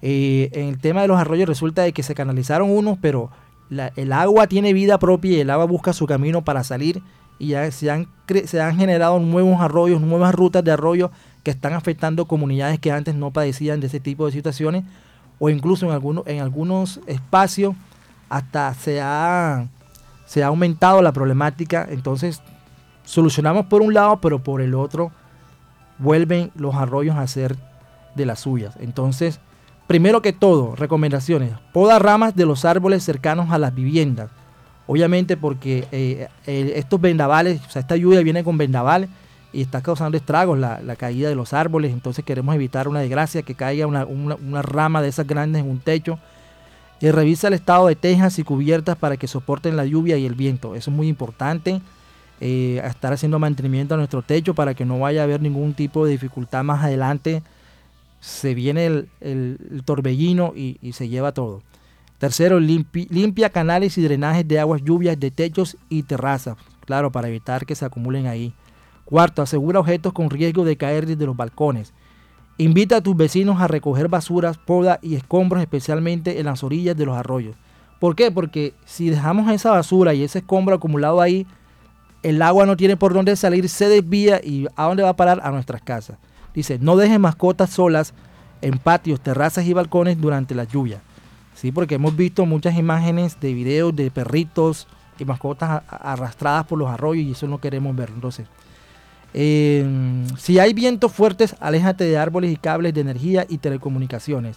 [0.03, 3.31] eh, en el tema de los arroyos resulta de que se canalizaron unos, pero
[3.95, 7.01] el agua tiene vida propia y el agua busca su camino para salir
[7.39, 8.09] y ya se han,
[8.45, 11.13] se han generado nuevos arroyos, nuevas rutas de arroyos
[11.45, 14.83] que están afectando comunidades que antes no padecían de ese tipo de situaciones
[15.39, 17.77] o incluso en algunos, en algunos espacios
[18.31, 19.67] hasta se ha,
[20.25, 21.87] se ha aumentado la problemática.
[21.91, 22.41] Entonces
[23.05, 25.13] solucionamos por un lado, pero por el otro
[25.99, 27.57] vuelven los arroyos a ser
[28.15, 28.75] de las suyas.
[28.81, 29.41] Entonces,
[29.91, 31.51] Primero que todo, recomendaciones.
[31.73, 34.31] Poda ramas de los árboles cercanos a las viviendas.
[34.87, 39.11] Obviamente porque eh, estos vendavales, o sea, esta lluvia viene con vendavales
[39.53, 41.93] y está causando estragos la, caída de los árboles.
[41.93, 46.21] Entonces queremos evitar una desgracia, que caiga una, rama de esas grandes en un techo.
[47.01, 50.35] Y revisa el estado de tejas y cubiertas para que soporten la lluvia y el
[50.35, 50.75] viento.
[50.75, 51.81] Eso es muy importante.
[52.41, 56.05] Eh, estar haciendo mantenimiento a nuestro techo para que no vaya a haber ningún tipo
[56.05, 57.43] de dificultad más adelante
[58.21, 58.87] se viene
[59.21, 61.63] el, torbellino y, se lleva todo.
[62.19, 67.65] Tercero, limpia canales y drenajes de aguas lluvias de techos y terrazas, claro, para evitar
[67.65, 68.53] que se acumulen ahí.
[69.07, 71.95] Cuarto, asegura objetos con riesgo de caer desde los balcones.
[72.61, 77.07] Invita a tus vecinos a recoger basuras, poda y escombros, especialmente en las orillas de
[77.07, 77.57] los arroyos.
[77.99, 78.31] ¿Por qué?
[78.31, 81.47] Porque si dejamos esa basura y ese escombro acumulado ahí,
[82.23, 85.41] el agua no tiene por dónde salir, se desvía y ¿a dónde va a parar?
[85.43, 86.19] A nuestras casas.
[86.53, 88.13] Dice, no deje mascotas solas
[88.61, 91.01] en patios, terrazas y balcones durante la lluvia.
[91.55, 94.87] Sí, porque hemos visto muchas imágenes de videos de perritos
[95.19, 98.11] y mascotas arrastradas por los arroyos y eso no queremos ver.
[98.15, 98.49] Entonces,
[99.35, 104.57] em, si hay vientos fuertes, aléjate de árboles y cables de energía y telecomunicaciones.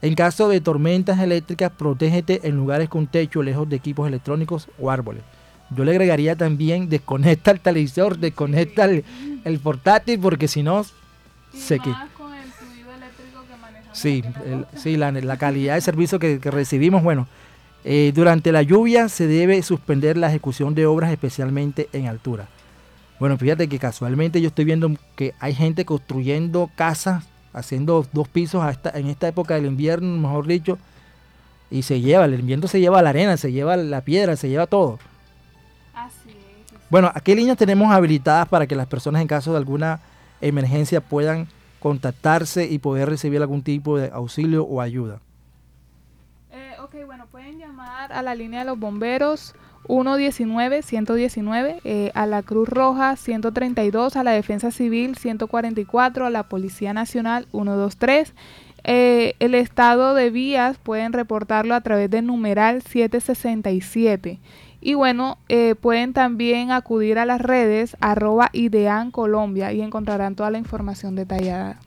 [0.00, 4.90] En caso de tormentas eléctricas, protégete en lugares con techo lejos de equipos electrónicos o
[4.90, 5.22] árboles.
[5.70, 9.04] Yo le agregaría también desconecta el televisor, desconecta el,
[9.44, 10.84] el portátil, porque si no,
[11.52, 11.92] sé que...
[13.92, 14.22] Sí,
[14.76, 17.26] sí la, calidad de servicio que, recibimos, bueno,
[17.84, 22.46] eh, durante la lluvia se debe suspender la ejecución de obras especialmente en altura.
[23.18, 28.64] Bueno, fíjate que casualmente yo estoy viendo que hay gente construyendo casas, haciendo dos pisos
[28.94, 30.78] en esta época del invierno, mejor dicho,
[31.70, 34.66] y se lleva, el invierno se lleva la arena, se lleva la piedra, se lleva
[34.66, 34.98] todo.
[35.94, 36.78] Así es.
[36.90, 40.00] Bueno, ¿a qué líneas tenemos habilitadas para que las personas en caso de alguna
[40.40, 41.48] emergencia puedan
[41.80, 45.20] contactarse y poder recibir algún tipo de auxilio o ayuda?
[46.52, 49.54] Eh, ok, bueno, pueden llamar a la línea de los bomberos
[49.88, 56.92] 119-119, eh, a la Cruz Roja 132, a la Defensa Civil 144, a la Policía
[56.92, 58.34] Nacional 123.
[58.84, 64.38] Eh, el estado de vías pueden reportarlo a través del numeral 767.
[64.80, 70.50] Y bueno, eh, pueden también acudir a las redes arroba Idean Colombia y encontrarán toda
[70.50, 71.80] la información detallada.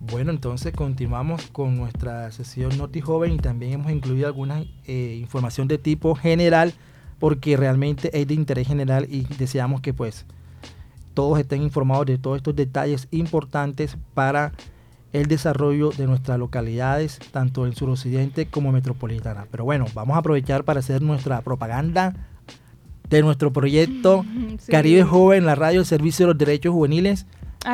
[0.00, 5.68] Bueno, entonces continuamos con nuestra sesión Noti Joven y también hemos incluido alguna eh, información
[5.68, 6.74] de tipo general
[7.22, 10.26] porque realmente es de interés general y deseamos que pues
[11.14, 14.50] todos estén informados de todos estos detalles importantes para
[15.12, 19.46] el desarrollo de nuestras localidades, tanto en suroccidente como metropolitana.
[19.52, 22.12] Pero bueno, vamos a aprovechar para hacer nuestra propaganda
[23.08, 24.24] de nuestro proyecto
[24.66, 27.26] Caribe Joven, la radio del Servicio de los Derechos Juveniles.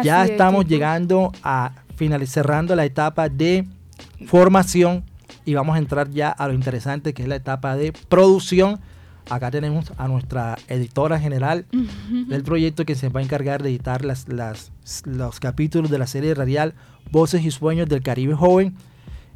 [0.05, 3.67] ya estamos llegando a finalizar, cerrando la etapa de
[4.27, 5.05] formación
[5.47, 8.79] y vamos a entrar ya a lo interesante que es la etapa de producción.
[9.31, 11.67] Acá tenemos a nuestra editora general
[12.29, 14.27] del proyecto que se va a encargar de editar las,
[15.05, 16.75] los capítulos de la serie radial
[17.11, 18.75] Voces y Sueños del Caribe Joven.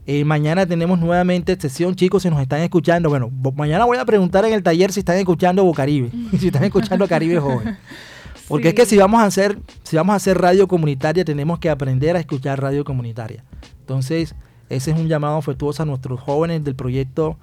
[0.06, 3.08] Eh, mañana tenemos nuevamente sesión, chicos, si nos están escuchando.
[3.08, 7.06] Bueno, mañana voy a preguntar en el taller si están escuchando Bocaribe, si están escuchando
[7.06, 7.76] Caribe Joven.
[8.48, 11.70] Porque es que si vamos a hacer, si vamos a hacer radio comunitaria, tenemos que
[11.70, 13.44] aprender a escuchar radio comunitaria.
[13.80, 14.34] Entonces,
[14.68, 17.38] ese es un llamado afectuoso a nuestros jóvenes del proyecto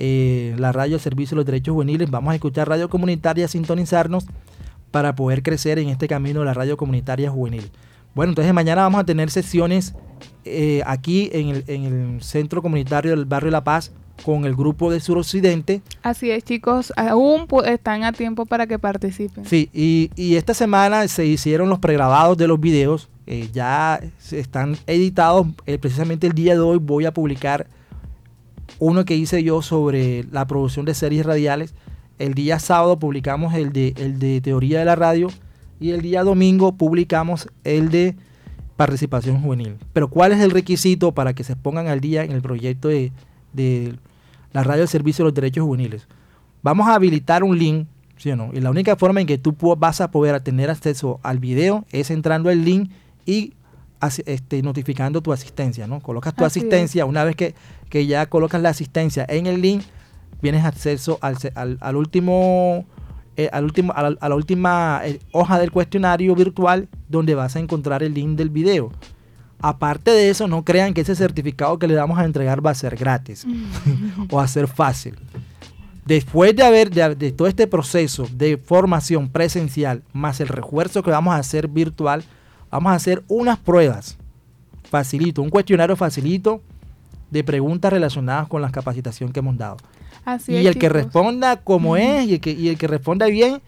[0.00, 2.10] eh, La Radio al Servicio de los Derechos Juveniles.
[2.10, 4.26] Vamos a escuchar radio comunitaria, sintonizarnos
[4.90, 7.70] para poder crecer en este camino de la radio comunitaria juvenil.
[8.14, 9.94] Bueno, entonces mañana vamos a tener sesiones
[10.44, 13.92] eh, aquí en el, en el, centro comunitario del barrio La Paz
[14.24, 15.82] con el grupo de suroccidente.
[16.02, 19.44] Así es, chicos, aún están a tiempo para que participen.
[19.44, 24.00] Sí, y, y esta semana se hicieron los pregrabados de los videos, eh, ya
[24.32, 27.66] están editados, eh, precisamente el día de hoy voy a publicar
[28.80, 31.74] uno que hice yo sobre la producción de series radiales.
[32.18, 35.28] El día sábado publicamos el de, de teoría de la radio
[35.78, 38.16] y el día domingo publicamos el de
[38.76, 39.76] participación juvenil.
[39.92, 43.12] Pero ¿cuál es el requisito para que se pongan al día en el proyecto de,
[44.52, 46.08] la radio del servicio de los derechos juveniles?
[46.62, 48.50] Vamos a habilitar un link, ¿sí o no?
[48.54, 52.10] Y la única forma en que tú vas a poder tener acceso al video es
[52.10, 52.90] entrando al link
[53.26, 53.52] y
[54.00, 56.00] este, notificando tu asistencia, ¿no?
[56.00, 57.54] Colocas tu asistencia, una vez que,
[57.88, 59.82] que, ya colocas la asistencia en el link,
[60.42, 62.86] vienes acceso al, al, al último
[63.40, 68.02] eh, al último, a, la, última eh, hoja del cuestionario virtual donde vas a encontrar
[68.02, 68.92] el link del video.
[69.60, 72.74] Aparte de eso, no crean que ese certificado que le vamos a entregar va a
[72.74, 73.46] ser gratis
[74.30, 75.16] o a ser fácil.
[76.04, 81.32] Después de haber de, todo este proceso de formación presencial más el refuerzo que vamos
[81.32, 82.24] a hacer virtual,
[82.70, 84.16] vamos a hacer unas pruebas.
[84.90, 86.62] Facilito, un cuestionario facilito
[87.30, 89.76] de preguntas relacionadas con la capacitación que hemos dado.
[90.48, 93.60] Y el que responda como es y el que, y el que responda bien,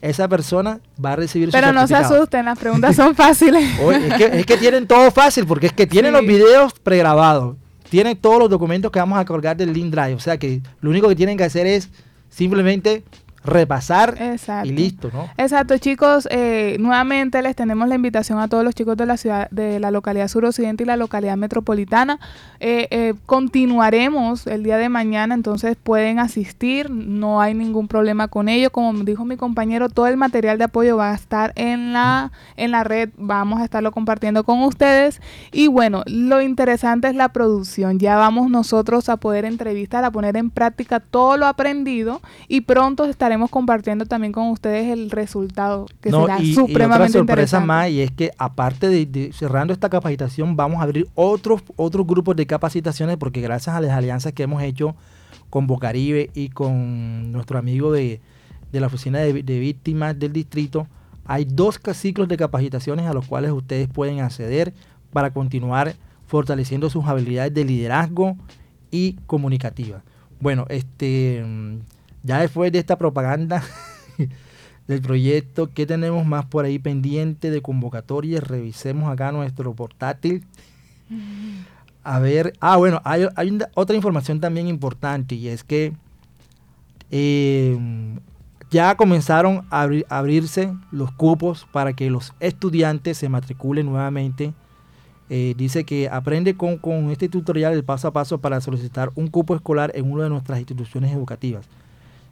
[0.00, 3.64] esa persona va a recibir Pero no se asusten, las preguntas son fáciles.
[3.78, 7.56] es, que, tienen todo fácil, porque es que tienen los videos pregrabados,
[7.88, 10.14] tienen todos los documentos que vamos a colgar del link drive.
[10.14, 11.88] O sea que lo único que tienen que hacer es
[12.28, 13.04] simplemente
[13.46, 14.16] repasar
[14.64, 15.28] y listo, ¿no?
[15.38, 16.28] Exacto, chicos.
[16.30, 19.90] Eh, nuevamente les tenemos la invitación a todos los chicos de la ciudad, de la
[19.90, 22.18] localidad suroccidente y la localidad metropolitana.
[22.60, 28.48] Eh, eh, continuaremos el día de mañana, entonces pueden asistir, no hay ningún problema con
[28.48, 28.70] ello.
[28.70, 32.70] Como dijo mi compañero, todo el material de apoyo va a estar en la, en
[32.70, 35.20] la red, vamos a estarlo compartiendo con ustedes.
[35.52, 37.98] Y bueno, lo interesante es la producción.
[37.98, 43.04] Ya vamos nosotros a poder entrevistar, a poner en práctica todo lo aprendido y pronto
[43.04, 48.00] estaremos compartiendo también con ustedes el resultado, que será supremamente y otra sorpresa más, y
[48.00, 53.16] es que aparte de, cerrando esta capacitación, vamos a abrir otros, otros grupos de capacitaciones,
[53.16, 54.96] porque gracias a las alianzas que hemos hecho
[55.50, 58.20] con Bocaribe y con nuestro amigo de,
[58.72, 60.86] la Oficina de, Víctimas del Distrito,
[61.24, 64.74] hay dos ciclos de capacitaciones a los cuales ustedes pueden acceder
[65.12, 65.94] para continuar
[66.26, 68.36] fortaleciendo sus habilidades de liderazgo
[68.90, 70.02] y comunicativa.
[70.40, 71.42] Bueno, este
[72.26, 73.62] ya después de esta propaganda
[74.88, 78.42] del proyecto, ¿qué tenemos más por ahí pendiente de convocatorias?
[78.42, 80.44] Revisemos acá nuestro portátil.
[82.02, 83.26] A ver, ah, bueno, hay,
[83.74, 85.92] otra información también importante y es que
[87.12, 87.78] eh,
[88.70, 94.52] ya comenzaron a, abrirse los cupos para que los estudiantes se matriculen nuevamente.
[95.28, 99.28] Eh, dice que aprende con, con este tutorial el paso a paso para solicitar un
[99.28, 101.68] cupo escolar en una de nuestras instituciones educativas.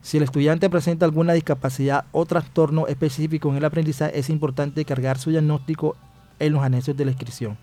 [0.04, 5.16] Si el estudiante presenta alguna discapacidad o trastorno específico en el aprendizaje, es importante cargar
[5.16, 5.96] su diagnóstico
[6.38, 7.56] en los anexos de la inscripción.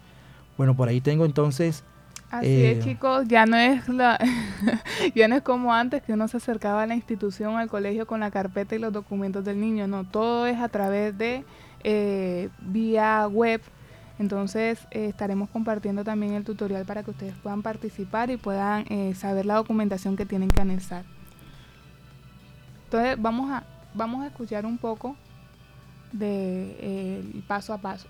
[0.57, 1.83] Bueno, por ahí tengo entonces...
[2.31, 4.17] Así es, eh, chicos, ya no es la,
[5.15, 8.21] ya no es como antes que uno se acercaba a la institución, al colegio con
[8.21, 9.85] la carpeta y los documentos del niño.
[9.85, 11.45] No, todo es a través de
[11.83, 13.61] eh, vía web.
[14.17, 19.45] Entonces eh, estaremos compartiendo también el tutorial para que ustedes puedan participar y puedan saber
[19.45, 21.05] la documentación que tienen que anexar.
[22.91, 25.15] Entonces vamos a, vamos a escuchar un poco
[26.11, 28.05] de eh, paso a paso.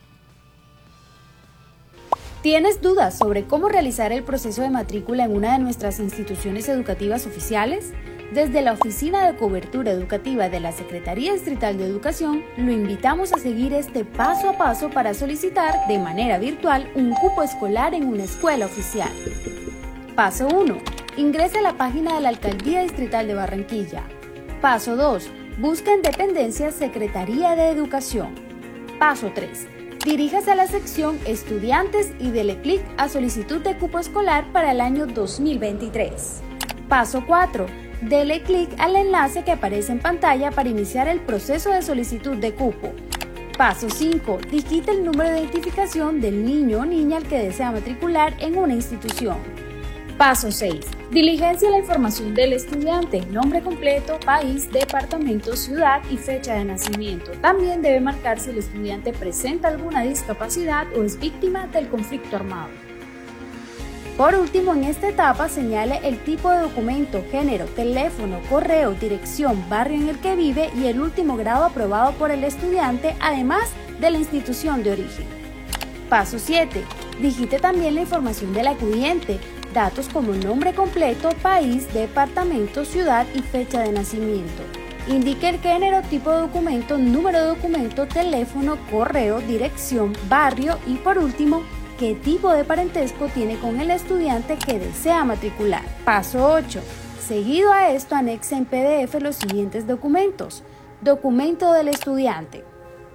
[2.42, 7.28] ¿Tienes dudas sobre cómo realizar el proceso de matrícula en una de nuestras instituciones educativas
[7.28, 7.94] oficiales?
[8.34, 13.38] Desde la Oficina de Cobertura Educativa de la Secretaría Distrital de Educación, lo invitamos a
[13.38, 18.24] seguir este paso a paso para solicitar de manera virtual un cupo escolar en una
[18.24, 19.12] escuela oficial.
[20.16, 20.76] Paso 1.
[21.18, 24.02] Ingrese a la página de la Alcaldía Distrital de Barranquilla.
[24.62, 25.28] Paso 2.
[25.58, 28.36] Busca en dependencias Secretaría de Educación.
[29.00, 29.68] Paso 3.
[30.06, 34.80] Diríjase a la sección Estudiantes y dele clic a Solicitud de cupo escolar para el
[34.80, 36.44] año 2023.
[36.88, 37.66] Paso 4
[38.02, 42.54] dele clic al enlace que aparece en pantalla para iniciar el proceso de solicitud de
[42.54, 42.94] cupo.
[43.58, 44.42] Paso 5.
[44.52, 48.76] Digite el número de identificación del niño o niña al que desea matricular en una
[48.76, 49.38] institución.
[50.20, 51.01] Paso 6.
[51.12, 57.32] Diligencia la información del estudiante, nombre completo, país, departamento, ciudad y fecha de nacimiento.
[57.42, 62.70] También debe marcar si el estudiante presenta alguna discapacidad o es víctima del conflicto armado.
[64.16, 70.00] Por último, en esta etapa señale el tipo de documento, género, teléfono, correo, dirección, barrio
[70.00, 73.70] en el que vive y el último grado aprobado por el estudiante, además
[74.00, 75.26] de la institución de origen.
[76.08, 76.82] Paso 7.
[77.22, 79.40] Digite también la información del acudiente,
[79.74, 84.64] datos como nombre completo, país, departamento, ciudad y fecha de nacimiento.
[85.08, 91.18] Indique el género, tipo de documento, número de documento, teléfono, correo, dirección, barrio y por
[91.18, 91.64] último,
[91.98, 95.84] qué tipo de parentesco tiene con el estudiante que desea matricular.
[96.06, 96.82] Paso 8.
[97.20, 100.64] Seguido a esto, anexe en PDF los siguientes documentos.
[101.02, 102.64] Documento del estudiante,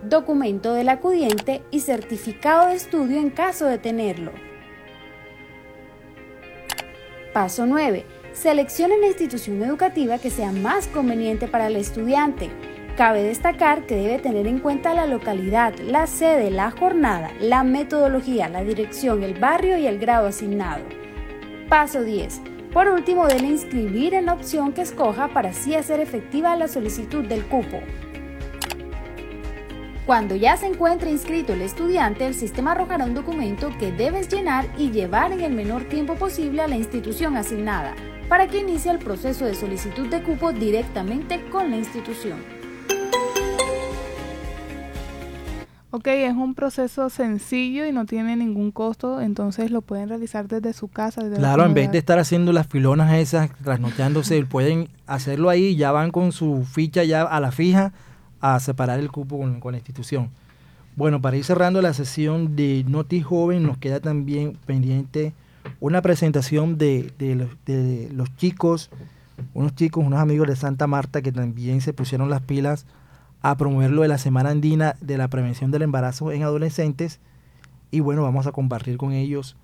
[0.02, 4.32] documento del acudiente y certificado de estudio en caso de tenerlo.
[7.36, 8.06] Paso 9.
[8.32, 12.48] Seleccione la institución educativa que sea más conveniente para el estudiante.
[12.96, 18.48] Cabe destacar que debe tener en cuenta la localidad, la sede, la jornada, la metodología,
[18.48, 20.82] la dirección, el barrio y el grado asignado.
[21.68, 22.40] Paso 10.
[22.72, 27.26] Por último, debe inscribir en la opción que escoja para así hacer efectiva la solicitud
[27.26, 27.80] del cupo.
[30.06, 34.64] Cuando ya se encuentre inscrito el estudiante, el sistema arrojará un documento que debes llenar
[34.78, 37.96] y llevar en el menor tiempo posible a la institución asignada,
[38.28, 42.38] para que inicie el proceso de solicitud de cupo directamente con la institución.
[45.90, 50.72] Ok, es un proceso sencillo y no tiene ningún costo, entonces lo pueden realizar desde
[50.72, 51.22] su casa.
[51.34, 56.12] claro, en vez de estar haciendo las filonas esas, trasnocheándose, pueden hacerlo ahí, ya van
[56.12, 57.92] con su ficha ya a la fija
[58.40, 60.30] a separar el cupo con, la institución.
[60.96, 65.34] Bueno, para ir cerrando la sesión de Noti Joven, nos queda también pendiente
[65.80, 68.90] una presentación de, los, de los chicos,
[69.52, 72.86] unos chicos, unos amigos de Santa Marta que también se pusieron las pilas
[73.42, 77.20] a promoverlo de la Semana Andina de la Prevención del Embarazo en Adolescentes.
[77.90, 79.56] Y bueno, vamos a compartir con ellos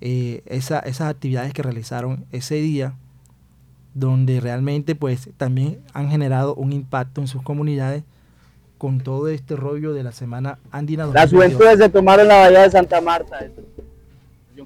[0.00, 2.94] eh, esas actividades que realizaron ese día,
[3.94, 8.04] donde realmente pues también han generado un impacto en sus comunidades
[8.76, 11.06] con todo este rollo de la Semana Andina.
[11.06, 13.38] Las juventudes se tomaron la Bahía de Santa Marta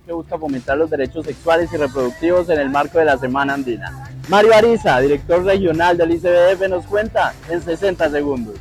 [0.05, 4.09] que busca fomentar los derechos sexuales y reproductivos en el marco de la Semana Andina.
[4.29, 8.55] Mario Ariza, director regional del ICBF, nos cuenta en 60 segundos.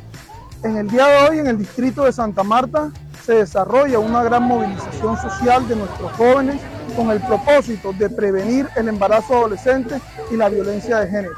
[0.62, 2.92] En el día de hoy, en el distrito de Santa Marta,
[3.24, 6.60] se desarrolla una gran movilización social de nuestros jóvenes
[6.96, 10.00] con el propósito de prevenir el embarazo adolescente
[10.30, 11.34] y la violencia de género.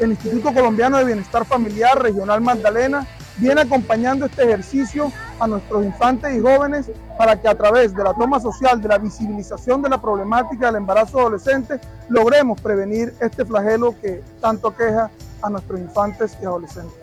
[0.00, 3.06] El Instituto Colombiano de Bienestar Familiar Regional Magdalena
[3.36, 8.14] viene acompañando este ejercicio a nuestros infantes y jóvenes para que a través de la
[8.14, 13.94] toma social, de la visibilización de la problemática del embarazo adolescente, logremos prevenir este flagelo
[14.00, 15.10] que tanto queja
[15.42, 16.94] a nuestros infantes y adolescentes.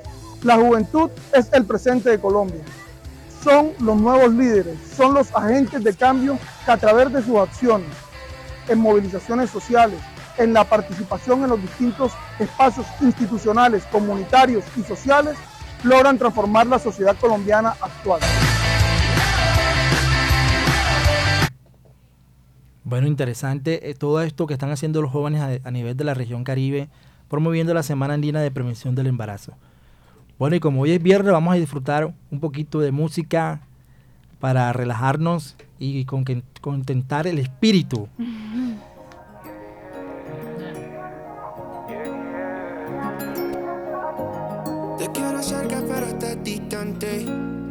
[0.43, 2.61] La juventud es el presente de Colombia.
[3.45, 7.91] Son los nuevos líderes, son los agentes de cambio que a través de sus acciones,
[8.67, 9.99] en movilizaciones sociales,
[10.39, 15.35] en la participación en los distintos espacios institucionales, comunitarios y sociales,
[15.83, 18.19] logran transformar la sociedad colombiana actual.
[22.83, 26.43] Bueno, interesante eh, todo esto que están haciendo los jóvenes a, nivel de la región
[26.45, 26.89] Caribe,
[27.27, 29.53] promoviendo la Semana Andina de Prevención del Embarazo.
[30.37, 33.61] Bueno, y como hoy es viernes, vamos a disfrutar un poquito de música
[34.39, 38.09] para relajarnos y contentar el espíritu.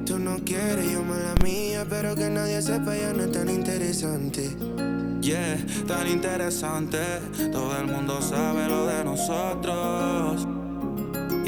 [0.07, 4.55] Tú no quieres, yo la mía, pero que nadie sepa ya no es tan interesante.
[5.23, 5.57] Yeah,
[5.89, 6.99] tan interesante.
[7.51, 10.44] Todo el mundo sabe lo de nosotros.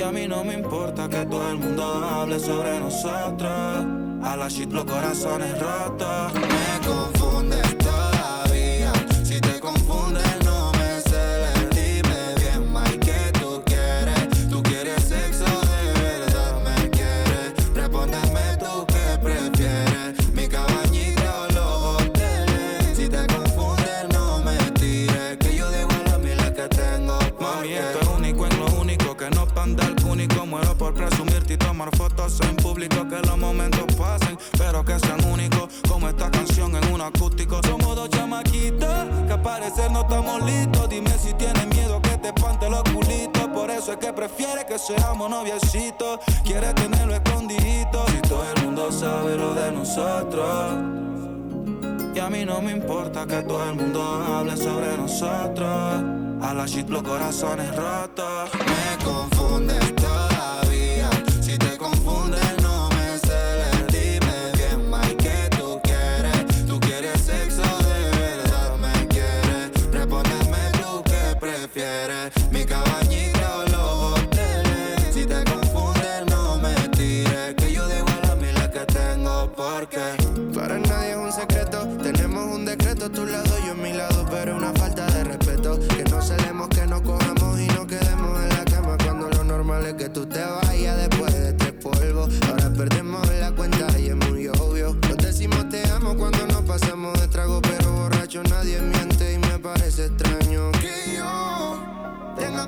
[0.07, 3.51] A mí no me importa que todo el mundo hable sobre nosotros.
[4.23, 6.33] A la shit los corazones rotos.
[6.33, 7.66] Me confunde
[33.09, 37.61] que los momentos pasen, pero que sean únicos, como esta canción en un acústico.
[37.65, 40.89] Somos dos chamaquitos, que a parecer no estamos listos.
[40.89, 43.47] Dime si tienes miedo que te espante los culitos.
[43.55, 46.19] Por eso es que prefiere que seamos noviecitos.
[46.45, 48.05] Quiere tenerlo escondidito.
[48.09, 50.75] Si todo el mundo sabe lo de nosotros.
[52.15, 56.03] Y a mí no me importa que todo el mundo hable sobre nosotros.
[56.43, 58.51] A la shit los corazones rotos.
[58.55, 60.66] Me confunde todavía.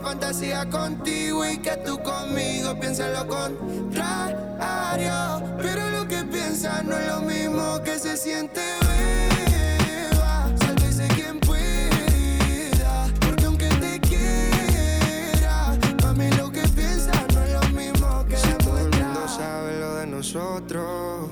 [0.09, 5.13] Fantasía contigo y que tú conmigo pienses lo contrario.
[5.61, 10.51] Pero lo que piensas no es lo mismo que se siente, beba.
[10.61, 18.25] Sálvese quien pueda, porque aunque te quiera, mami, lo que piensas no es lo mismo
[18.27, 21.31] que si todo el mundo sabe lo de nosotros.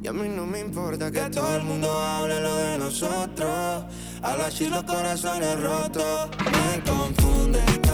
[0.00, 3.84] Y a mí no me importa que, todo el mundo hable lo de nosotros.
[4.22, 4.54] A los
[4.84, 6.28] corazones rotos.
[6.52, 7.87] Me confunde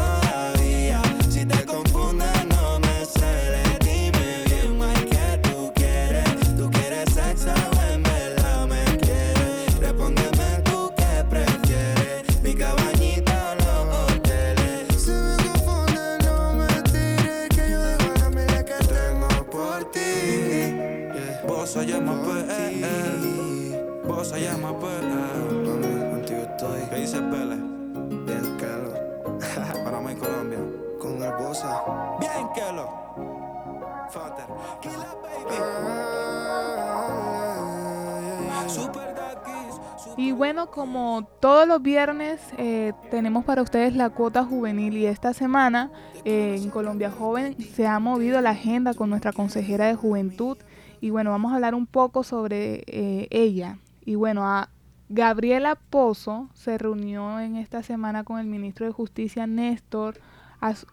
[40.16, 45.32] Y bueno, como todos los viernes eh, tenemos para ustedes la cuota juvenil y esta
[45.32, 45.90] semana
[46.24, 50.57] eh, en Colombia Joven se ha movido la agenda con nuestra consejera de juventud.
[51.00, 53.78] Y bueno, vamos a hablar un poco sobre eh, ella.
[54.05, 54.70] Y bueno, a
[55.09, 60.20] Gabriela Pozo se reunió en esta semana con el ministro de Justicia Néstor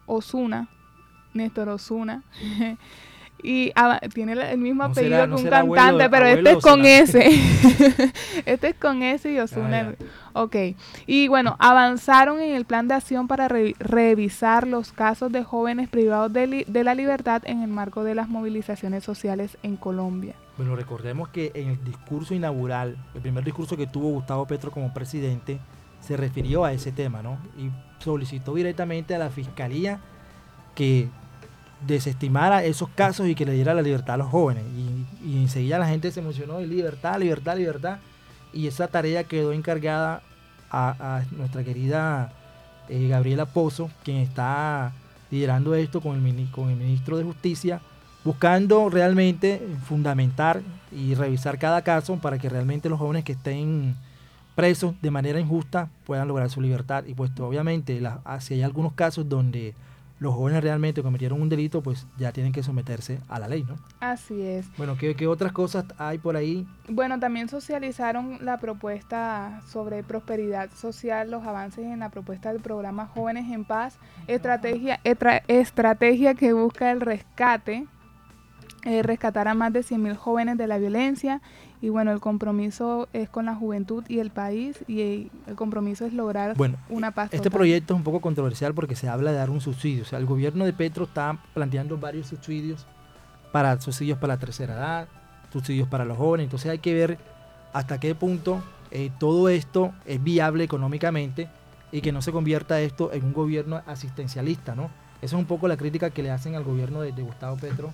[0.06, 0.68] Osuna,
[1.34, 2.22] Néstor Osuna.
[3.44, 6.58] Y ah, tiene el mismo No apellido será- que un abuelo- cantante, pero este abuelo
[6.58, 6.84] es con.
[6.86, 7.18] S.
[8.46, 9.96] este es con S y Osuna.
[10.32, 10.56] Ah, ok.
[11.08, 15.88] Y bueno, avanzaron en el plan de acción para re- revisar los casos de jóvenes
[15.88, 20.34] privados de, la libertad en el marco de las movilizaciones sociales en Colombia.
[20.56, 24.94] Bueno, recordemos que en el discurso inaugural, el primer discurso que tuvo Gustavo Petro como
[24.94, 25.58] presidente,
[26.00, 27.38] se refirió a ese tema, ¿no?
[27.58, 27.70] Y
[28.02, 30.00] solicitó directamente a la fiscalía
[30.74, 31.08] que
[31.86, 34.64] desestimara esos casos y que le diera la libertad a los jóvenes.
[35.24, 37.98] Y, enseguida la gente se emocionó y libertad, libertad, libertad.
[38.52, 40.22] Y esa tarea quedó encargada
[40.70, 42.32] a, nuestra querida
[42.88, 44.92] eh, Gabriela Pozo, quien está
[45.30, 47.80] liderando esto con el, con el ministro de Justicia,
[48.24, 53.96] buscando realmente fundamentar y revisar cada caso para que realmente los jóvenes que estén
[54.54, 57.04] presos de manera injusta puedan lograr su libertad.
[57.06, 59.74] Y pues obviamente la- ah, si hay algunos casos donde
[60.20, 63.74] los jóvenes realmente cometieron un delito, pues ya tienen que someterse a la ley, ¿no?
[63.98, 64.66] Así es.
[64.76, 66.64] Bueno, ¿qué, qué otras cosas hay por ahí?
[66.88, 73.06] Bueno, también socializaron la propuesta sobre prosperidad social, los avances en la propuesta del programa
[73.06, 73.98] Jóvenes en Paz,
[74.28, 77.86] estrategia, etra- estrategia que busca el rescate,
[78.84, 81.40] eh, rescatar a más de 100.000 jóvenes de la violencia.
[81.82, 86.12] Y bueno, el compromiso es con la juventud y el país y el compromiso es
[86.12, 87.24] lograr Bueno, una paz.
[87.26, 87.52] Este total.
[87.58, 90.04] proyecto es un poco controversial porque se habla de dar un subsidio.
[90.04, 92.86] O sea, el gobierno de Petro está planteando varios subsidios
[93.50, 95.08] para subsidios para la tercera edad,
[95.52, 96.44] subsidios para los jóvenes.
[96.44, 97.18] Entonces hay que ver
[97.72, 98.62] hasta qué punto
[98.92, 101.48] eh, todo esto es viable económicamente
[101.90, 104.84] y que no se convierta esto en un gobierno asistencialista, ¿no?
[105.20, 107.92] Esa es un poco la crítica que le hacen al gobierno de, de Gustavo Petro,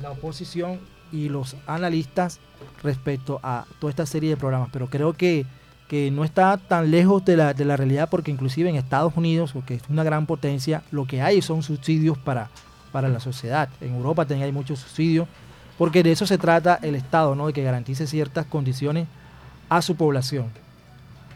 [0.00, 0.78] la oposición
[1.12, 2.40] y los analistas
[2.82, 4.68] respecto a toda esta serie de programas.
[4.72, 5.46] Pero creo que,
[5.88, 9.54] que no está tan lejos de la, de la realidad porque inclusive en Estados Unidos,
[9.66, 12.50] que es una gran potencia, lo que hay son subsidios para,
[12.92, 13.68] para la sociedad.
[13.80, 15.28] En Europa también hay muchos subsidios
[15.78, 17.48] porque de eso se trata el Estado, ¿no?
[17.48, 19.08] de que garantice ciertas condiciones
[19.68, 20.46] a su población.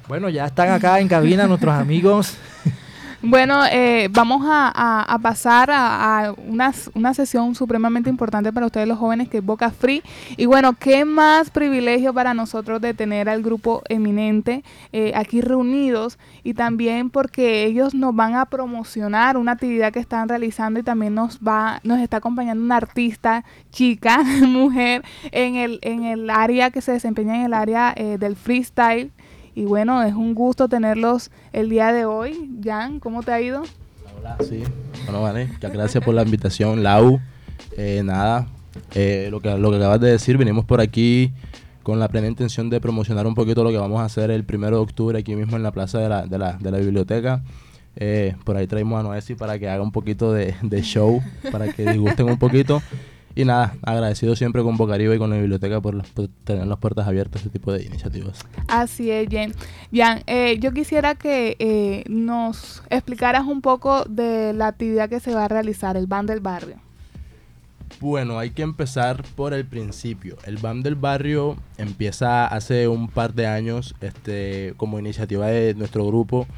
[0.06, 2.36] Bueno, ya están acá en cabina nuestros amigos
[3.20, 9.38] Bueno, eh, vamos a, pasar a, una, sesión supremamente importante para ustedes los jóvenes que
[9.38, 10.04] es Boca Free.
[10.36, 14.62] Y bueno, qué más privilegio para nosotros de tener al grupo eminente
[14.92, 20.28] eh, aquí reunidos y también porque ellos nos van a promocionar una actividad que están
[20.28, 26.04] realizando y también nos va, nos está acompañando una artista chica, mujer, en el, en
[26.04, 29.10] el área que se desempeña en el área eh, del freestyle
[29.59, 32.48] y bueno, es un gusto tenerlos el día de hoy.
[32.62, 33.64] Jan, ¿cómo te ha ido?
[34.16, 34.62] Hola, sí.
[35.04, 35.46] Bueno, vale.
[35.46, 37.18] Muchas gracias por la invitación, Lau.
[37.76, 38.46] Eh, nada,
[38.94, 41.32] eh, lo, que, lo que acabas de decir, venimos por aquí
[41.82, 44.76] con la plena intención de promocionar un poquito lo que vamos a hacer el primero
[44.76, 47.42] de octubre aquí mismo en la plaza de la, de la, de la biblioteca.
[47.96, 51.72] Eh, por ahí traemos a Noesi para que haga un poquito de, de show, para
[51.72, 52.80] que disgusten un poquito.
[53.39, 56.03] Y nada, agradecido siempre con Bocaribe y con la biblioteca por,
[56.43, 58.45] tener las puertas abiertas a este tipo de iniciativas.
[58.66, 59.55] Así es, Jen.
[59.95, 65.36] Jan, eh, yo quisiera que eh, nos explicaras un poco de la actividad que se
[65.36, 66.78] va a realizar, el BAN del barrio.
[68.01, 70.36] Bueno, hay que empezar por el principio.
[70.45, 76.05] El BAM del barrio empieza hace un par de años este, como iniciativa de nuestro
[76.05, 76.49] grupo,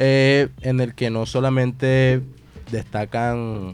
[0.00, 2.20] eh, en el que no solamente
[2.72, 3.70] destacan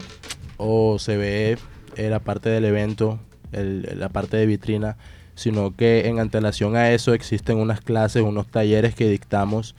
[0.57, 1.57] o se ve
[1.97, 3.19] la parte del evento,
[3.51, 4.97] la parte de vitrina,
[5.35, 9.75] sino que en antelación a eso existen unas clases, unos talleres que dictamos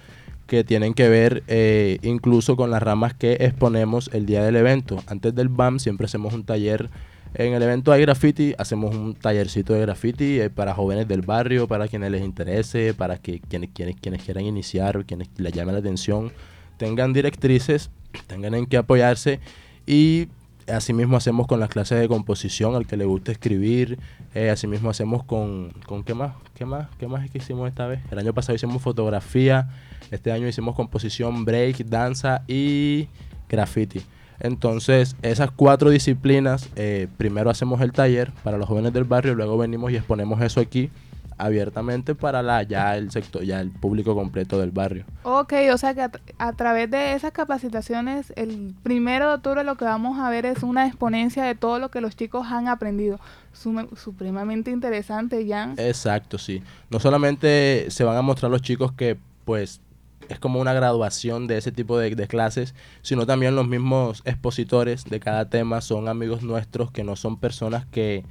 [0.47, 5.03] que tienen que ver eh, incluso con las ramas que exponemos el día del evento.
[5.07, 6.91] Antes del BAM siempre hacemos un taller.
[7.35, 11.67] En el evento hay graffiti, hacemos un tallercito de graffiti eh, para jóvenes del barrio,
[11.67, 15.79] para quienes les interese, para que quienes, quienes, quienes quieran iniciar, quienes les llame la
[15.79, 16.31] atención,
[16.77, 17.91] tengan directrices,
[18.27, 19.41] tengan en qué apoyarse
[19.87, 20.29] y
[20.73, 23.99] Asimismo hacemos con las clases de composición, al que le guste escribir.
[24.35, 26.05] Eh, asimismo hacemos con, con...
[26.05, 26.35] ¿Qué más?
[26.55, 26.89] ¿Qué más?
[26.99, 28.01] ¿Qué más es que hicimos esta vez?
[28.11, 29.69] El año pasado hicimos fotografía.
[30.11, 33.09] Este año hicimos composición, break, danza y
[33.49, 34.03] graffiti.
[34.41, 39.57] Entonces, esas cuatro disciplinas, eh, primero hacemos el taller para los jóvenes del barrio, luego
[39.57, 40.91] venimos y exponemos eso aquí
[41.39, 45.05] abiertamente para la ya el sector, ya el público completo del barrio.
[45.23, 46.09] Ok, o sea que
[46.39, 50.63] a, través de esas capacitaciones, el primero de octubre lo que vamos a ver es
[50.63, 53.19] una exponencia de todo lo que los chicos han aprendido.
[53.53, 55.75] supremamente interesante, Jan.
[55.79, 56.63] Exacto, sí.
[56.91, 59.81] No solamente se van a mostrar los chicos que pues
[60.29, 65.05] es como una graduación de ese tipo de, de, clases, sino también los mismos expositores
[65.05, 68.25] de cada tema son amigos nuestros que no son personas que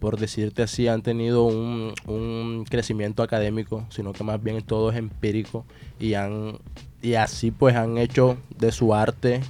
[0.00, 4.96] por decirte así, han tenido un, un, crecimiento académico, sino que más bien todo es
[4.96, 5.64] empírico
[6.00, 6.58] y, han,
[7.02, 9.42] y así pues han hecho de su arte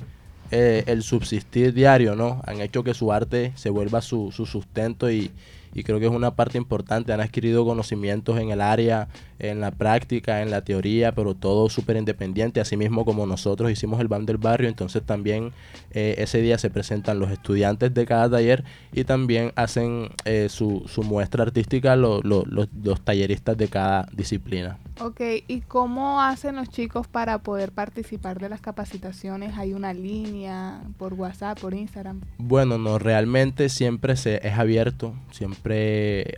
[0.50, 2.42] eh, el subsistir diario, ¿no?
[2.44, 5.30] Han hecho que su arte se vuelva su, su sustento y,
[5.74, 7.12] y creo que es una parte importante.
[7.12, 9.08] Han adquirido conocimientos en el área,
[9.38, 12.60] en la práctica, en la teoría, pero todo súper independiente.
[12.60, 15.52] Asimismo, como nosotros hicimos el BAM del barrio, entonces también
[15.92, 20.84] eh, ese día se presentan los estudiantes de cada taller y también hacen eh, su,
[20.86, 24.78] su, muestra artística los, los talleristas de cada disciplina.
[25.00, 29.56] Ok, ¿y cómo hacen los chicos para poder participar de las capacitaciones?
[29.56, 32.20] ¿Hay una línea por WhatsApp, por Instagram?
[32.36, 35.59] Bueno, no, realmente siempre se, es abierto, siempre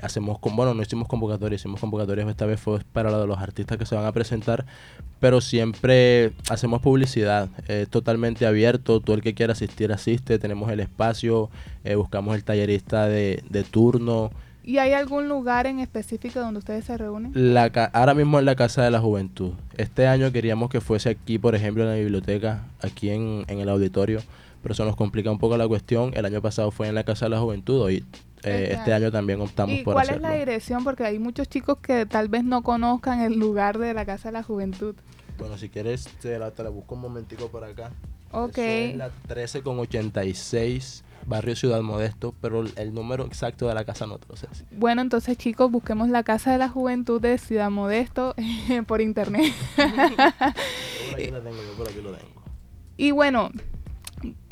[0.02, 3.38] hacemos, con, bueno, no hicimos convocatorias, hicimos convocatorias, esta vez fue para lo de los
[3.38, 4.64] artistas que se van a presentar,
[5.20, 10.80] pero siempre hacemos publicidad, es totalmente abierto, todo el que quiera asistir asiste, tenemos el
[10.80, 11.50] espacio,
[11.84, 14.30] eh, buscamos el tallerista de, de turno,
[14.64, 17.32] ¿Y hay algún lugar en específico donde ustedes se reúnen?
[17.34, 19.52] La ahora mismo en la Casa de la Juventud.
[19.76, 24.20] Este año queríamos que fuese aquí, por ejemplo, en la biblioteca, aquí en, el auditorio,
[24.62, 26.12] pero eso nos complica un poco la cuestión.
[26.14, 28.04] El año pasado fue en la Casa de la Juventud, hoy
[28.42, 30.84] eh, este año también optamos ¿Y por cuál es la dirección?
[30.84, 34.32] Porque hay muchos chicos que tal vez no conozcan el lugar de la Casa de
[34.32, 34.94] la Juventud.
[35.38, 37.90] Bueno, si quieres, te la, te la busco un momentico por acá.
[38.32, 38.58] Ok.
[38.58, 44.06] es la 13 con 86 barrio Ciudad Modesto, pero el número exacto de la casa
[44.06, 44.48] no te lo sé.
[44.72, 48.34] Bueno, entonces chicos, busquemos la Casa de la Juventud de Ciudad Modesto
[48.86, 49.52] por internet.
[49.76, 52.42] por aquí lo tengo, yo por aquí lo tengo.
[52.96, 53.50] Y bueno,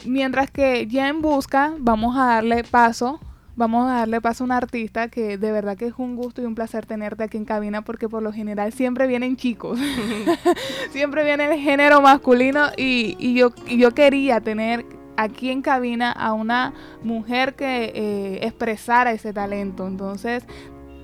[0.06, 3.20] mientras que ya en busca, vamos a darle paso
[3.60, 6.46] vamos a darle paso a un artista que de verdad que es un gusto y
[6.46, 9.78] un placer tenerte aquí en cabina porque por lo general siempre vienen chicos,
[10.92, 14.86] siempre viene el género masculino y, y, yo, y yo quería tener
[15.18, 19.86] aquí en cabina a una mujer que eh, expresara ese talento.
[19.86, 20.42] Entonces,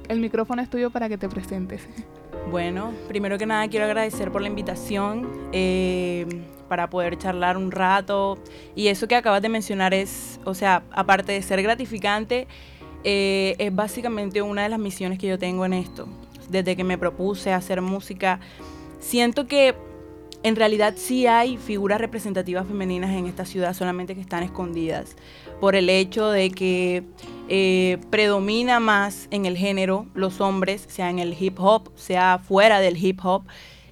[0.09, 1.87] el micrófono es tuyo para que te presentes.
[2.51, 6.27] Bueno, primero que nada quiero agradecer por la invitación eh,
[6.69, 8.39] para poder charlar un rato.
[8.75, 12.47] Y eso que acabas de mencionar es, o sea, aparte de ser gratificante,
[13.05, 16.09] eh, es básicamente una de las misiones que yo tengo en esto.
[16.49, 18.41] Desde que me propuse hacer música,
[19.01, 19.75] siento que
[20.43, 25.17] en realidad sí hay figuras representativas femeninas en esta ciudad, solamente que están escondidas
[25.61, 27.05] por el hecho de que
[27.49, 32.81] eh, predomina más en el género los hombres, sea en el hip hop, sea fuera
[32.81, 33.45] del hip hop.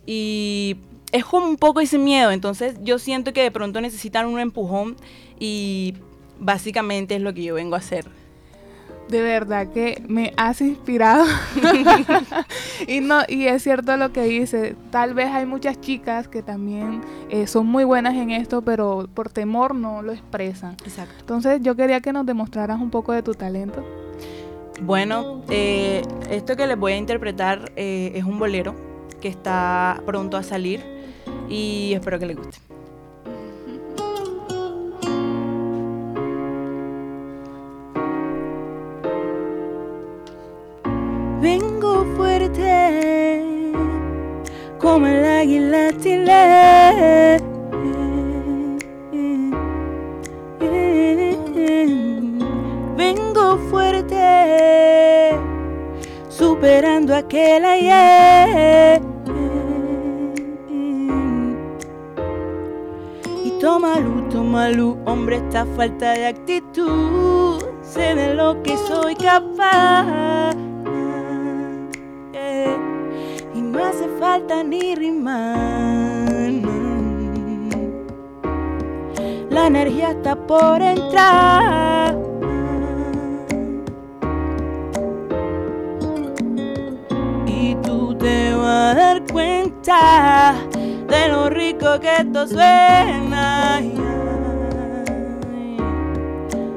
[0.06, 0.76] Y
[1.14, 4.96] es como un poco ese miedo, entonces yo siento que de pronto necesitan un empujón
[5.38, 5.94] y
[6.40, 8.06] básicamente es lo que yo vengo a hacer.
[9.08, 11.24] De verdad que me has inspirado.
[12.88, 14.74] y no y es cierto lo que dice.
[14.90, 19.28] Tal vez hay muchas chicas que también eh, son muy buenas en esto, pero por
[19.28, 20.72] temor no lo expresan.
[20.84, 21.14] Exacto.
[21.20, 23.84] Entonces yo quería que nos demostraras un poco de tu talento.
[24.80, 28.74] Bueno, eh, esto que les voy a interpretar eh, es un bolero
[29.20, 30.93] que está pronto a salir
[31.48, 32.58] y espero que les guste.
[41.40, 43.42] Vengo fuerte
[44.78, 47.38] como el águila tilé.
[52.96, 55.38] Vengo fuerte
[56.28, 59.13] superando aquel ayer.
[63.64, 67.64] Tómalo, tómalo, hombre, esta falta de actitud.
[67.80, 70.54] Sé de lo que soy capaz.
[72.34, 72.76] eh,
[73.54, 76.52] Y no hace falta ni rimar.
[79.48, 82.18] La energía está por entrar.
[87.46, 90.54] Y tú te vas a dar cuenta
[91.08, 93.80] de lo rico que esto suena.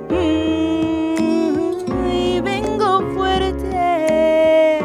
[0.09, 4.80] Mm, Y vengo fuerte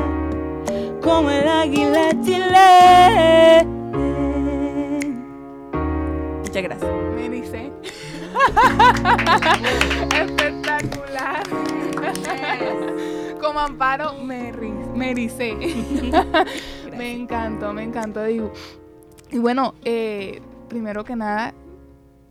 [1.02, 3.66] como el águila chile.
[6.42, 6.90] Muchas gracias.
[7.16, 7.72] Me dice.
[10.14, 11.42] Espectacular.
[13.40, 14.52] Como amparo me,
[14.94, 15.54] me ericé.
[16.96, 18.24] me encantó, me encantó.
[18.24, 18.52] Digo.
[19.32, 21.54] Y bueno, eh, primero que nada,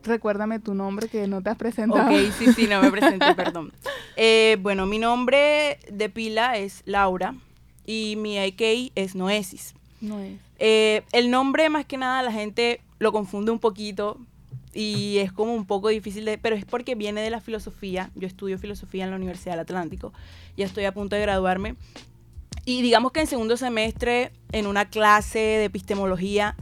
[0.04, 2.10] recuérdame tu nombre que no te has presentado.
[2.12, 3.74] Ok, sí, sí, no me presenté, perdón.
[4.16, 7.34] Eh, bueno, mi nombre de pila es Laura
[7.88, 9.74] y mi IK es Noesis.
[10.00, 10.40] No es.
[10.60, 14.20] Eh, el nombre, más que nada, la gente lo confunde un poquito
[14.72, 16.38] y es como un poco difícil de...
[16.38, 18.12] Pero es porque viene de la filosofía.
[18.14, 20.14] Yo estudio filosofía en la Universidad del Atlántico.
[20.56, 21.76] Ya estoy a punto de graduarme.
[22.64, 26.56] Y digamos que en segundo semestre, en una clase de epistemología,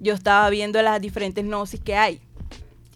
[0.00, 2.20] yo estaba viendo las diferentes gnosis que hay.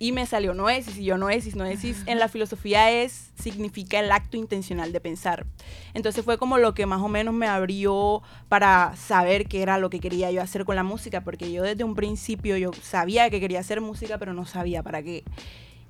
[0.01, 4.36] Y me salió noesis, y yo noesis, noesis en la filosofía es, significa el acto
[4.36, 5.45] intencional de pensar.
[5.93, 9.91] Entonces fue como lo que más o menos me abrió para saber qué era lo
[9.91, 13.41] que quería yo hacer con la música, porque yo desde un principio yo sabía que
[13.41, 15.24] quería hacer música, pero no sabía para qué.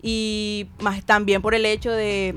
[0.00, 2.34] Y más también por el hecho de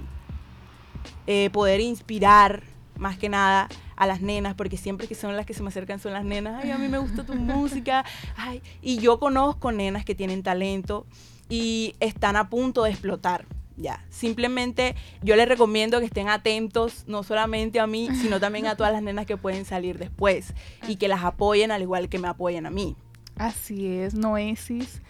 [1.28, 2.64] eh, poder inspirar,
[2.98, 3.70] más que nada,
[4.02, 6.60] a las nenas, porque siempre que son las que se me acercan son las nenas,
[6.64, 8.04] ay, a mí me gusta tu música,
[8.36, 11.06] ay, y yo conozco nenas que tienen talento
[11.50, 13.46] y están a punto de explotar.
[13.78, 18.76] Ya, simplemente yo les recomiendo que estén atentos no solamente a mí, sino también a
[18.76, 20.56] todas las nenas que pueden salir después
[20.88, 22.96] y que las apoyen al igual que me apoyen a mí.
[23.36, 25.04] Así es, Noesis.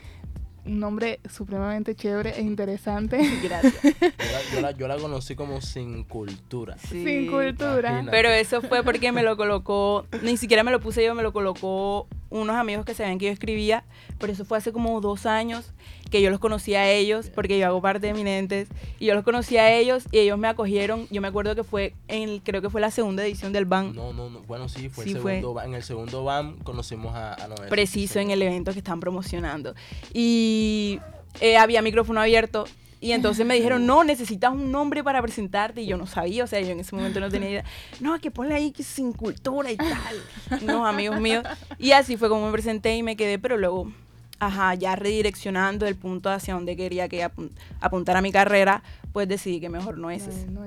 [0.64, 3.18] Un nombre supremamente chévere e interesante.
[3.44, 3.74] Gracias.
[3.84, 6.78] Yo la, yo la- yo la conocí como sin cultura.
[6.78, 7.90] Sin cultura.
[7.90, 8.12] Imagínate.
[8.12, 11.34] Pero eso fue porque me lo colocó, ni siquiera me lo puse yo, me lo
[11.34, 13.84] colocó unos amigos que sabían que yo escribía,
[14.18, 15.72] pero eso fue hace como dos años
[16.10, 18.68] que yo los conocí a ellos, porque yo hago parte de Eminentes,
[19.00, 21.94] y yo los conocí a ellos y ellos me acogieron, yo me acuerdo que fue,
[22.08, 24.42] en creo que fue la segunda edición del BAN, No, no, no.
[24.42, 25.36] Bueno, sí, fue Sí, el fue.
[25.36, 27.70] segundo ba- En el segundo BAM conocimos a, a Noel.
[27.70, 29.74] preciso en el evento que están promocionando.
[30.14, 31.00] Y
[31.40, 32.66] eh, había micrófono abierto.
[33.02, 35.82] Y entonces me dijeron, no, necesitas un nombre para presentarte.
[35.82, 37.66] Y yo no sabía, o sea, yo en ese momento no tenía idea.
[38.00, 40.62] No, que ponle ahí que sin cultura y tal.
[40.62, 41.44] No, amigos míos.
[41.80, 43.92] Y así fue como me presenté y me quedé, pero luego,
[44.40, 47.50] ajá, ya redireccionando el punto hacia donde quería que apun-
[47.80, 48.84] apuntara mi carrera,
[49.14, 50.46] pues decidí que mejor no es ese.
[50.46, 50.64] No,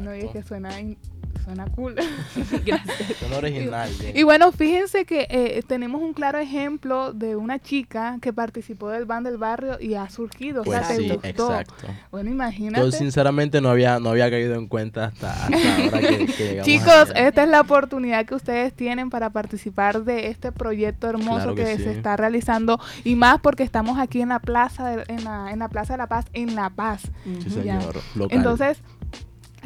[0.00, 0.96] No es que suena, in-
[1.44, 1.94] suena cool.
[2.64, 3.18] Gracias.
[3.20, 3.88] Son original.
[4.14, 9.04] Y bueno, fíjense que eh, tenemos un claro ejemplo de una chica que participó del
[9.04, 10.64] band del barrio y ha surgido.
[10.64, 11.28] Pues o sea, te sí, gustó.
[11.52, 11.86] exacto.
[12.10, 12.84] Bueno, imagínate.
[12.84, 16.64] Yo sinceramente no había, no había caído en cuenta hasta, hasta ahora que, que llegamos
[16.66, 17.28] Chicos, allá.
[17.28, 21.64] esta es la oportunidad que ustedes tienen para participar de este proyecto hermoso Claro que,
[21.64, 25.52] que se está realizando y más porque estamos aquí en la plaza de, en la,
[25.52, 27.02] en la plaza de la Paz en La Paz.
[27.44, 27.94] Sí, señor.
[28.16, 28.36] Local.
[28.36, 28.78] Entonces,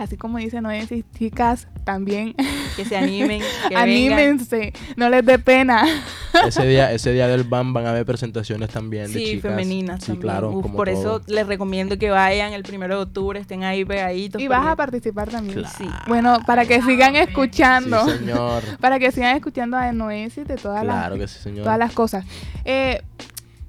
[0.00, 2.34] así como dice Noesis, chicas, también
[2.76, 5.84] Que se animen, que anímense, no les dé pena.
[6.46, 9.50] ese día, ese día del BAM van a haber presentaciones también de Sí, chicas.
[9.50, 10.22] femeninas Sí, también.
[10.22, 10.50] claro.
[10.50, 11.00] Uf, como por todo.
[11.18, 14.40] eso les recomiendo que vayan el primero de octubre, estén ahí pegaditos.
[14.40, 15.58] Y vas a participar también.
[15.60, 15.74] Claro.
[15.76, 15.88] Sí.
[16.08, 18.04] Bueno, para que sigan escuchando.
[18.06, 18.62] Sí, señor.
[18.80, 21.64] para que sigan escuchando a Noesis de todas Claro las que sí, señor.
[21.64, 22.24] todas las cosas.
[22.64, 23.02] Eh,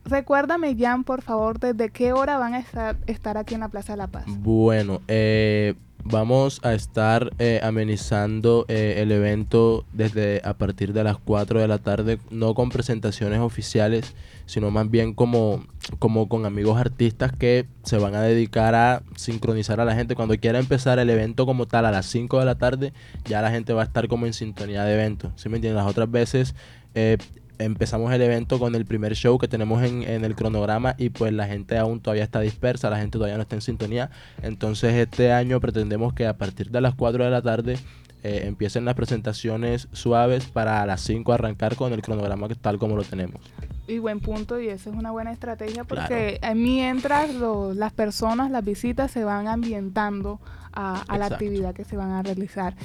[0.05, 3.93] recuérdame, Jan, por favor, desde qué hora van a estar, estar aquí en la Plaza
[3.93, 4.23] de la Paz.
[4.27, 11.17] Bueno, eh, vamos a estar eh, amenizando eh, el evento desde a partir de las
[11.17, 15.65] 4 de la tarde, no con presentaciones oficiales, sino más bien como,
[15.99, 20.15] como con amigos artistas que se van a dedicar a sincronizar a la gente.
[20.15, 22.93] Cuando quiera empezar el evento como tal a las 5 de la tarde,
[23.25, 25.31] ya la gente va a estar como en sintonía de evento.
[25.35, 25.77] ¿Sí me entienden?
[25.77, 26.55] Las otras veces
[26.93, 27.17] eh,
[27.63, 31.33] empezamos el evento con el primer show que tenemos en, en el cronograma y pues
[31.33, 34.09] la gente aún todavía está dispersa, la gente todavía no está en sintonía.
[34.41, 37.77] Entonces este año pretendemos que a partir de las 4 de la tarde
[38.23, 42.95] eh, empiecen las presentaciones suaves para a las 5 arrancar con el cronograma tal como
[42.95, 43.41] lo tenemos.
[43.87, 48.63] Y buen punto, y esa es una buena estrategia porque mientras lo- las personas, las
[48.63, 50.39] visitas se van ambientando
[50.73, 52.75] a, a la actividad que se van a realizar.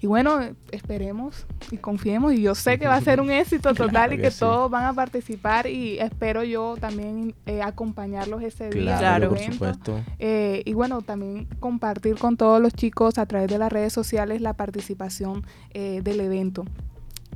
[0.00, 0.38] Y bueno,
[0.70, 4.16] esperemos y confiemos, y yo sé que va a ser un éxito total Claro y
[4.18, 4.40] que que sí.
[4.40, 8.98] todos van a participar y espero yo también eh, acompañarlos ese día.
[8.98, 10.00] Claro, por supuesto.
[10.20, 14.40] Eh, y bueno, también compartir con todos los chicos a través de las redes sociales
[14.40, 16.64] la participación eh, del evento.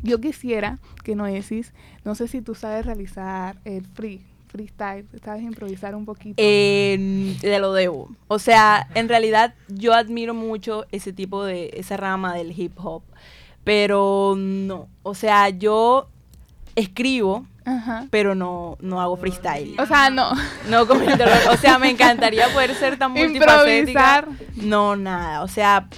[0.07, 1.73] Yo quisiera que Noesis,
[2.05, 6.37] no sé si tú sabes realizar el free, freestyle, sabes improvisar un poquito.
[6.39, 8.11] Eh, te lo debo.
[8.29, 13.03] O sea, en realidad yo admiro mucho ese tipo de, esa rama del hip hop.
[13.65, 14.89] Pero no.
[15.03, 16.09] O sea, yo
[16.77, 18.07] escribo, Ajá.
[18.11, 19.75] pero no, no hago freestyle.
[19.81, 20.31] O sea, no.
[20.71, 21.05] No como
[21.51, 24.19] O sea, me encantaría poder ser tan multifacética.
[24.19, 24.29] Improvisar.
[24.55, 25.43] No, nada.
[25.43, 25.89] O sea,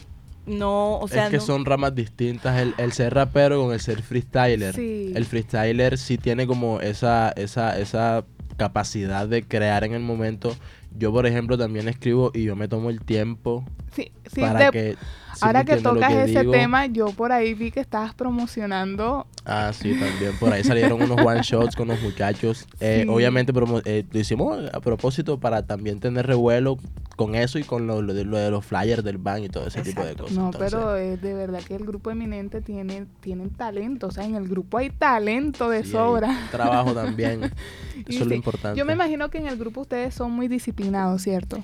[0.49, 1.43] no, o sea, es que no.
[1.43, 4.75] son ramas distintas el, el ser rapero con el ser freestyler.
[4.75, 5.13] Sí.
[5.15, 8.25] El freestyler sí tiene como esa, esa, esa
[8.57, 10.57] capacidad de crear en el momento.
[10.99, 14.71] Yo, por ejemplo, también escribo y yo me tomo el tiempo Sí, sí, para de-
[14.71, 14.93] que...
[15.35, 16.53] ¿sí ahora que tocas ese digo?
[16.53, 19.27] tema, yo por ahí vi que estabas promocionando.
[19.45, 20.37] Ah, sí, también.
[20.39, 22.67] Por ahí salieron unos one shots con los muchachos.
[22.81, 23.07] Eh.
[23.09, 26.77] Obviamente promo- eh, lo hicimos a propósito para también tener revuelo
[27.17, 29.67] con eso y con lo, lo de, lo de los flyers del ban y todo
[29.67, 30.37] ese tipo de cosas.
[30.37, 34.25] No, Entonces, pero es de verdad que el grupo eminente tiene tienen talento, o sea,
[34.25, 36.49] en el grupo hay talento de sobra.
[36.53, 37.45] Trabajo también.
[37.99, 38.79] Eso Y es lo importante.
[38.79, 40.88] Yo me imagino que en el grupo ustedes son muy disciplinados,
[41.19, 41.59] ¿cierto?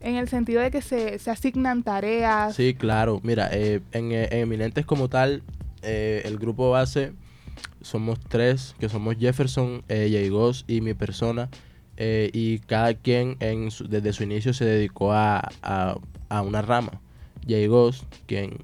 [0.00, 2.54] En el sentido de que se, se asignan tareas.
[2.56, 3.20] Sí, claro.
[3.22, 5.42] Mira, eh, en, eh, en Eminentes como tal,
[5.82, 7.12] eh, el grupo base
[7.82, 11.48] somos tres, que somos Jefferson, eh, Jay Goss y mi persona.
[11.98, 15.96] eh, y cada quien en su- desde su inicio se dedicó a, a-
[16.30, 17.00] a una rama.
[17.46, 18.56] Jay Goss, quien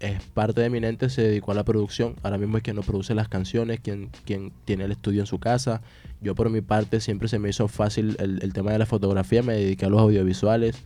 [0.00, 2.16] es parte de Eminentes, se dedicó a la producción.
[2.22, 5.38] Ahora mismo es quien nos produce las canciones, quien, quien tiene el estudio en su
[5.38, 5.80] casa.
[6.20, 9.42] Yo por mi parte siempre se me hizo fácil el, el tema de la fotografía,
[9.42, 10.76] me dediqué a los audiovisuales.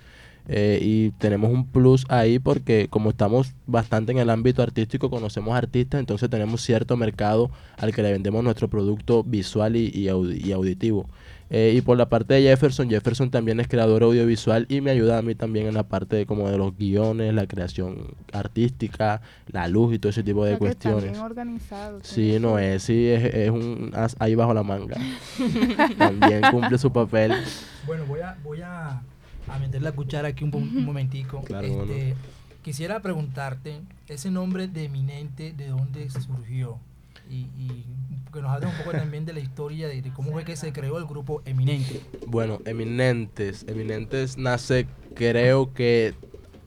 [0.48, 5.54] Eh, y tenemos un plus ahí porque como estamos bastante en el ámbito artístico, conocemos
[5.54, 10.44] artistas, entonces tenemos cierto mercado al que le vendemos nuestro producto visual y, y audi-
[10.44, 11.06] y auditivo.
[11.52, 15.18] Eh, y por la parte de Jefferson, Jefferson también es creador audiovisual y me ayuda
[15.18, 19.66] a mí también en la parte de, como de los guiones, la creación artística, la
[19.66, 21.12] luz y todo ese tipo de o sea, que están cuestiones.
[21.12, 22.06] bien organizados.
[22.06, 24.96] Sí, no es, sí, es, es un as ahí bajo la manga.
[25.98, 27.32] También cumple su papel.
[27.86, 29.02] Bueno, voy a, voy a,
[29.48, 31.42] a meter la cuchara aquí un, un momentico.
[31.42, 32.14] Claro, Este, bueno.
[32.62, 36.78] Quisiera preguntarte, ese nombre de eminente, ¿de dónde surgió?
[37.30, 37.84] Y,
[38.32, 40.72] que nos hable un poco también de la historia de, de cómo fue que se
[40.72, 42.00] creó el grupo Eminente.
[42.26, 43.64] Bueno, Eminentes.
[43.66, 46.14] Eminentes nace, creo que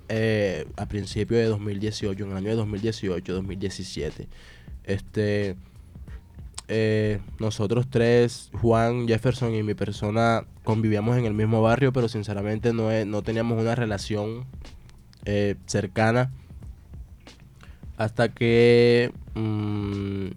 [0.10, 4.28] eh, a principios de 2018, en el año de 2018, 2017.
[4.84, 5.56] Este,
[6.68, 12.74] eh, nosotros tres, Juan, Jefferson y mi persona, convivíamos en el mismo barrio, pero sinceramente
[12.74, 14.46] no, es- no teníamos una relación
[15.26, 16.32] eh, cercana.
[17.96, 20.28] Hasta que mm,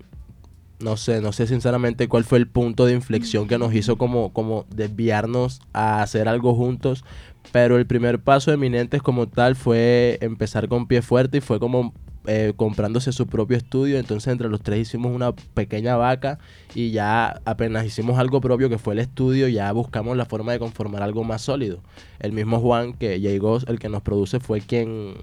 [0.78, 4.32] no sé, no sé sinceramente cuál fue el punto de inflexión que nos hizo como,
[4.32, 7.04] como desviarnos a hacer algo juntos,
[7.52, 11.58] pero el primer paso de Eminentes como tal fue empezar con pie fuerte y fue
[11.58, 11.94] como
[12.26, 16.38] eh, comprándose su propio estudio, entonces entre los tres hicimos una pequeña vaca
[16.74, 20.58] y ya apenas hicimos algo propio que fue el estudio, ya buscamos la forma de
[20.58, 21.78] conformar algo más sólido.
[22.18, 25.14] El mismo Juan que llegó, el que nos produce, fue quien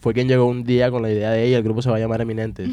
[0.00, 2.00] fue quien llegó un día con la idea de ella, el grupo se va a
[2.00, 2.68] llamar Eminentes.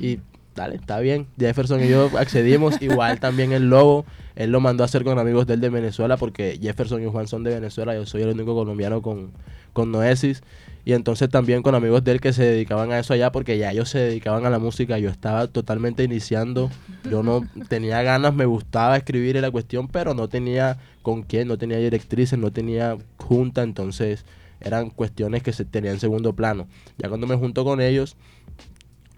[0.00, 0.20] Y
[0.58, 1.26] dale, está bien.
[1.38, 2.74] Jefferson y yo accedimos.
[2.82, 4.04] Igual también el logo,
[4.34, 7.28] él lo mandó a hacer con amigos de él de Venezuela, porque Jefferson y Juan
[7.28, 9.32] son de Venezuela, yo soy el único colombiano con,
[9.72, 10.42] con Noesis.
[10.84, 13.70] Y entonces también con amigos de él que se dedicaban a eso allá, porque ya
[13.70, 16.70] ellos se dedicaban a la música, yo estaba totalmente iniciando,
[17.10, 21.46] yo no tenía ganas, me gustaba escribir en la cuestión, pero no tenía con quién,
[21.46, 24.24] no tenía directrices, no tenía junta, entonces
[24.60, 26.66] eran cuestiones que se tenían en segundo plano.
[26.96, 28.16] Ya cuando me junto con ellos,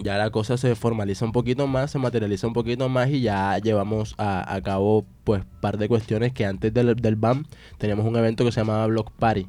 [0.02, 3.58] ya la cosa se formaliza un poquito más, se materializa un poquito más y ya
[3.58, 7.44] llevamos a, a cabo pues par de cuestiones que antes del, del BAM
[7.78, 9.46] teníamos un evento que se llamaba Block Party.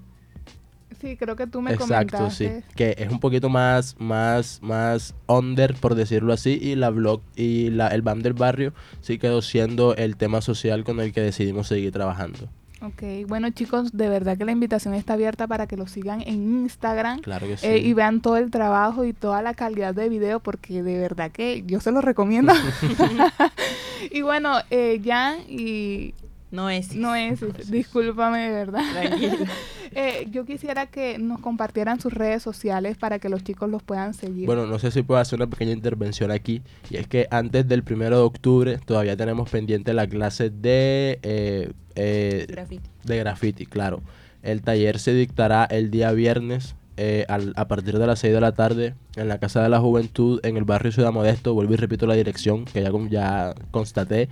[0.99, 2.61] Sí, creo que tú me Exacto, comentaste.
[2.61, 2.65] sí.
[2.75, 7.71] Que es un poquito más, más, más under, por decirlo así, y la blog y
[7.71, 11.67] la, el BAM del barrio sí quedó siendo el tema social con el que decidimos
[11.67, 12.49] seguir trabajando.
[12.83, 16.63] Ok, bueno chicos, de verdad que la invitación está abierta para que lo sigan en
[16.63, 17.67] Instagram Claro que sí.
[17.67, 21.31] eh, y vean todo el trabajo y toda la calidad de video porque de verdad
[21.31, 22.53] que yo se los recomiendo.
[24.11, 26.15] y bueno, eh, Jan y...
[26.51, 26.95] No es.
[26.95, 27.39] No es,
[27.71, 28.83] discúlpame de verdad.
[28.93, 29.35] Tranquila.
[29.93, 34.13] Eh, yo quisiera que nos compartieran sus redes sociales para que los chicos los puedan
[34.13, 34.45] seguir.
[34.45, 36.61] Bueno, no sé si puedo hacer una pequeña intervención aquí.
[36.89, 41.73] Y es que antes del primero de octubre todavía tenemos pendiente la clase de, eh,
[41.95, 42.89] eh, Graffiti.
[43.03, 44.01] de graffiti, claro.
[44.43, 48.39] El taller se dictará el día viernes eh, al- a partir de las 6 de
[48.41, 51.53] la tarde en la Casa de la Juventud en el barrio Ciudad Modesto.
[51.53, 54.29] Vuelvo y repito la dirección que ya, ya constaté.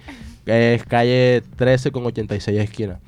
[0.49, 2.99] Que Es calle 13 con 86 esquina.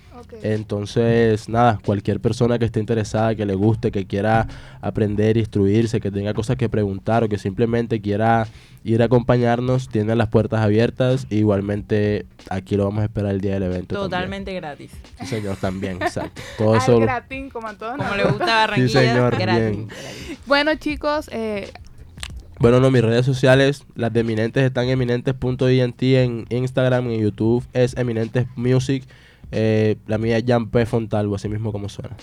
[0.44, 4.48] Entonces, nada, cualquier persona que esté interesada, que le guste, que quiera
[4.82, 8.48] aprender, instruirse, que tenga cosas que preguntar o que simplemente quiera
[8.84, 11.28] ir a acompañarnos, tiene las puertas abiertas.
[11.30, 13.96] Igualmente, aquí lo vamos a esperar el día del evento.
[13.96, 14.10] también.
[14.10, 14.92] Totalmente gratis.
[15.20, 16.42] Sí, señor, también, exacto.
[16.58, 17.00] Todo eso.
[17.52, 18.46] como a todos Como nos le gusta.
[18.46, 19.70] Barranquilla, Sí, señor, gratis.
[19.78, 19.88] bien.
[20.48, 21.72] Bueno chicos, eh,
[22.62, 27.66] Bueno, no, mis redes sociales, las de Eminentes están en eminentes.int en Instagram, en YouTube
[27.74, 29.04] es Eminentes Music.
[29.52, 30.86] Eh, la mía es Jan P.
[30.86, 32.16] Fontalvo, así mismo como suena.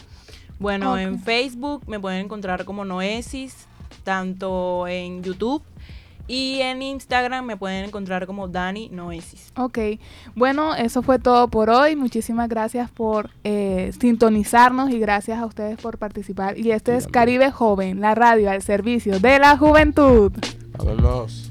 [0.61, 3.67] Bueno, en Facebook me pueden encontrar como Noesis,
[4.05, 5.61] tanto en YouTube
[6.29, 9.53] y en Instagram me pueden encontrar como Dani Noesis.
[9.57, 9.79] ok.
[10.35, 11.97] Bueno, eso fue todo por hoy.
[11.97, 16.59] Muchísimas gracias por eh, sintonizarnos y gracias a ustedes por participar.
[16.59, 20.33] Y este es Caribe Joven, la radio al servicio de la juventud.
[20.77, 21.48] Vámonos.